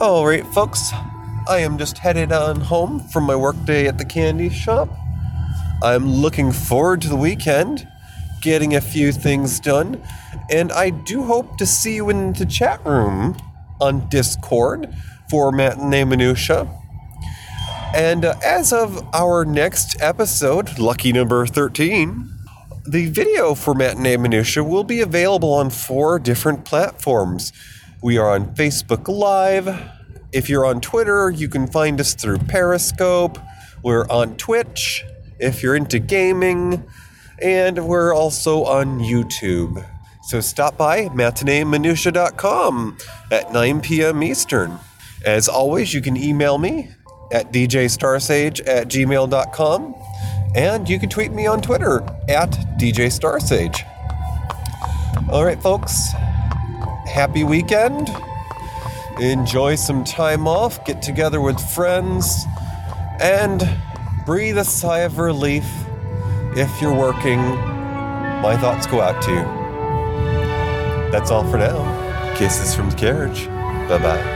All 0.01 0.27
right, 0.27 0.45
folks, 0.47 0.91
I 1.47 1.59
am 1.59 1.77
just 1.77 1.99
headed 1.99 2.33
on 2.33 2.59
home 2.59 2.99
from 2.99 3.23
my 3.23 3.37
workday 3.37 3.87
at 3.87 3.97
the 3.97 4.03
candy 4.03 4.49
shop. 4.49 4.89
I'm 5.81 6.05
looking 6.05 6.51
forward 6.51 7.01
to 7.03 7.07
the 7.07 7.15
weekend, 7.15 7.87
getting 8.41 8.75
a 8.75 8.81
few 8.81 9.13
things 9.13 9.61
done, 9.61 10.03
and 10.49 10.69
I 10.73 10.89
do 10.89 11.23
hope 11.23 11.57
to 11.59 11.65
see 11.65 11.95
you 11.95 12.09
in 12.09 12.33
the 12.33 12.45
chat 12.45 12.85
room 12.85 13.37
on 13.79 14.09
Discord 14.09 14.93
for 15.29 15.53
Matinee 15.53 16.03
Minutia. 16.03 16.67
And 17.95 18.25
uh, 18.25 18.35
as 18.43 18.73
of 18.73 19.07
our 19.15 19.45
next 19.45 20.01
episode, 20.01 20.77
lucky 20.77 21.13
number 21.13 21.47
13, 21.47 22.29
the 22.85 23.05
video 23.05 23.55
for 23.55 23.73
Matinee 23.73 24.17
Minutia 24.17 24.65
will 24.65 24.83
be 24.83 24.99
available 24.99 25.53
on 25.53 25.69
four 25.69 26.19
different 26.19 26.65
platforms. 26.65 27.53
We 28.03 28.17
are 28.17 28.31
on 28.31 28.53
Facebook 28.53 29.07
Live. 29.07 29.69
If 30.33 30.49
you're 30.49 30.65
on 30.65 30.81
Twitter, 30.81 31.29
you 31.29 31.47
can 31.47 31.67
find 31.67 32.01
us 32.01 32.13
through 32.13 32.39
Periscope. 32.39 33.39
We're 33.81 34.05
on 34.09 34.35
Twitch 34.35 35.05
if 35.39 35.63
you're 35.63 35.77
into 35.77 35.99
gaming. 35.99 36.83
And 37.41 37.87
we're 37.87 38.13
also 38.13 38.65
on 38.65 38.99
YouTube. 38.99 39.87
So 40.23 40.41
stop 40.41 40.77
by 40.77 41.05
matineeminutia.com 41.05 42.97
at 43.31 43.53
9 43.53 43.79
p.m. 43.79 44.21
Eastern. 44.21 44.79
As 45.25 45.47
always, 45.47 45.93
you 45.93 46.01
can 46.01 46.17
email 46.17 46.57
me 46.57 46.89
at 47.31 47.51
djstarsage 47.51 48.67
at 48.67 48.87
gmail.com 48.87 49.95
and 50.55 50.87
you 50.87 50.97
can 50.97 51.09
tweet 51.09 51.31
me 51.31 51.45
on 51.45 51.61
Twitter 51.61 52.01
at 52.29 52.51
djstarsage. 52.79 53.85
All 55.29 55.43
right, 55.43 55.61
folks, 55.61 56.11
happy 57.05 57.43
weekend. 57.43 58.09
Enjoy 59.19 59.75
some 59.75 60.03
time 60.03 60.47
off, 60.47 60.83
get 60.85 61.01
together 61.01 61.41
with 61.41 61.59
friends, 61.59 62.45
and 63.21 63.63
breathe 64.25 64.57
a 64.57 64.65
sigh 64.65 64.99
of 64.99 65.17
relief 65.17 65.65
if 66.55 66.81
you're 66.81 66.93
working. 66.95 67.39
My 67.39 68.57
thoughts 68.57 68.85
go 68.87 69.01
out 69.01 69.21
to 69.23 69.31
you. 69.31 69.65
That's 71.11 71.31
all 71.31 71.49
for 71.49 71.57
now. 71.57 72.35
Kisses 72.35 72.75
from 72.75 72.89
the 72.89 72.95
carriage. 72.95 73.47
Bye 73.87 73.99
bye. 73.99 74.34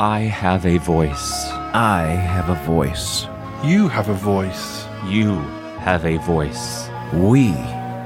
I 0.00 0.20
have 0.20 0.64
a 0.64 0.78
voice. 0.78 1.50
I 1.74 2.04
have 2.04 2.48
a 2.48 2.54
voice. 2.64 3.26
You 3.62 3.86
have 3.88 4.08
a 4.08 4.14
voice. 4.14 4.86
You 5.04 5.34
have 5.78 6.06
a 6.06 6.16
voice. 6.16 6.88
We 7.12 7.48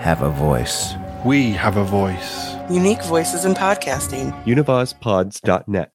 have 0.02 0.22
a 0.22 0.30
voice. 0.30 0.94
We 1.24 1.52
have 1.52 1.76
a 1.76 1.84
voice. 1.84 2.56
Unique 2.68 3.04
voices 3.04 3.44
in 3.44 3.54
podcasting. 3.54 4.32
UnivazPods.net. 4.42 5.82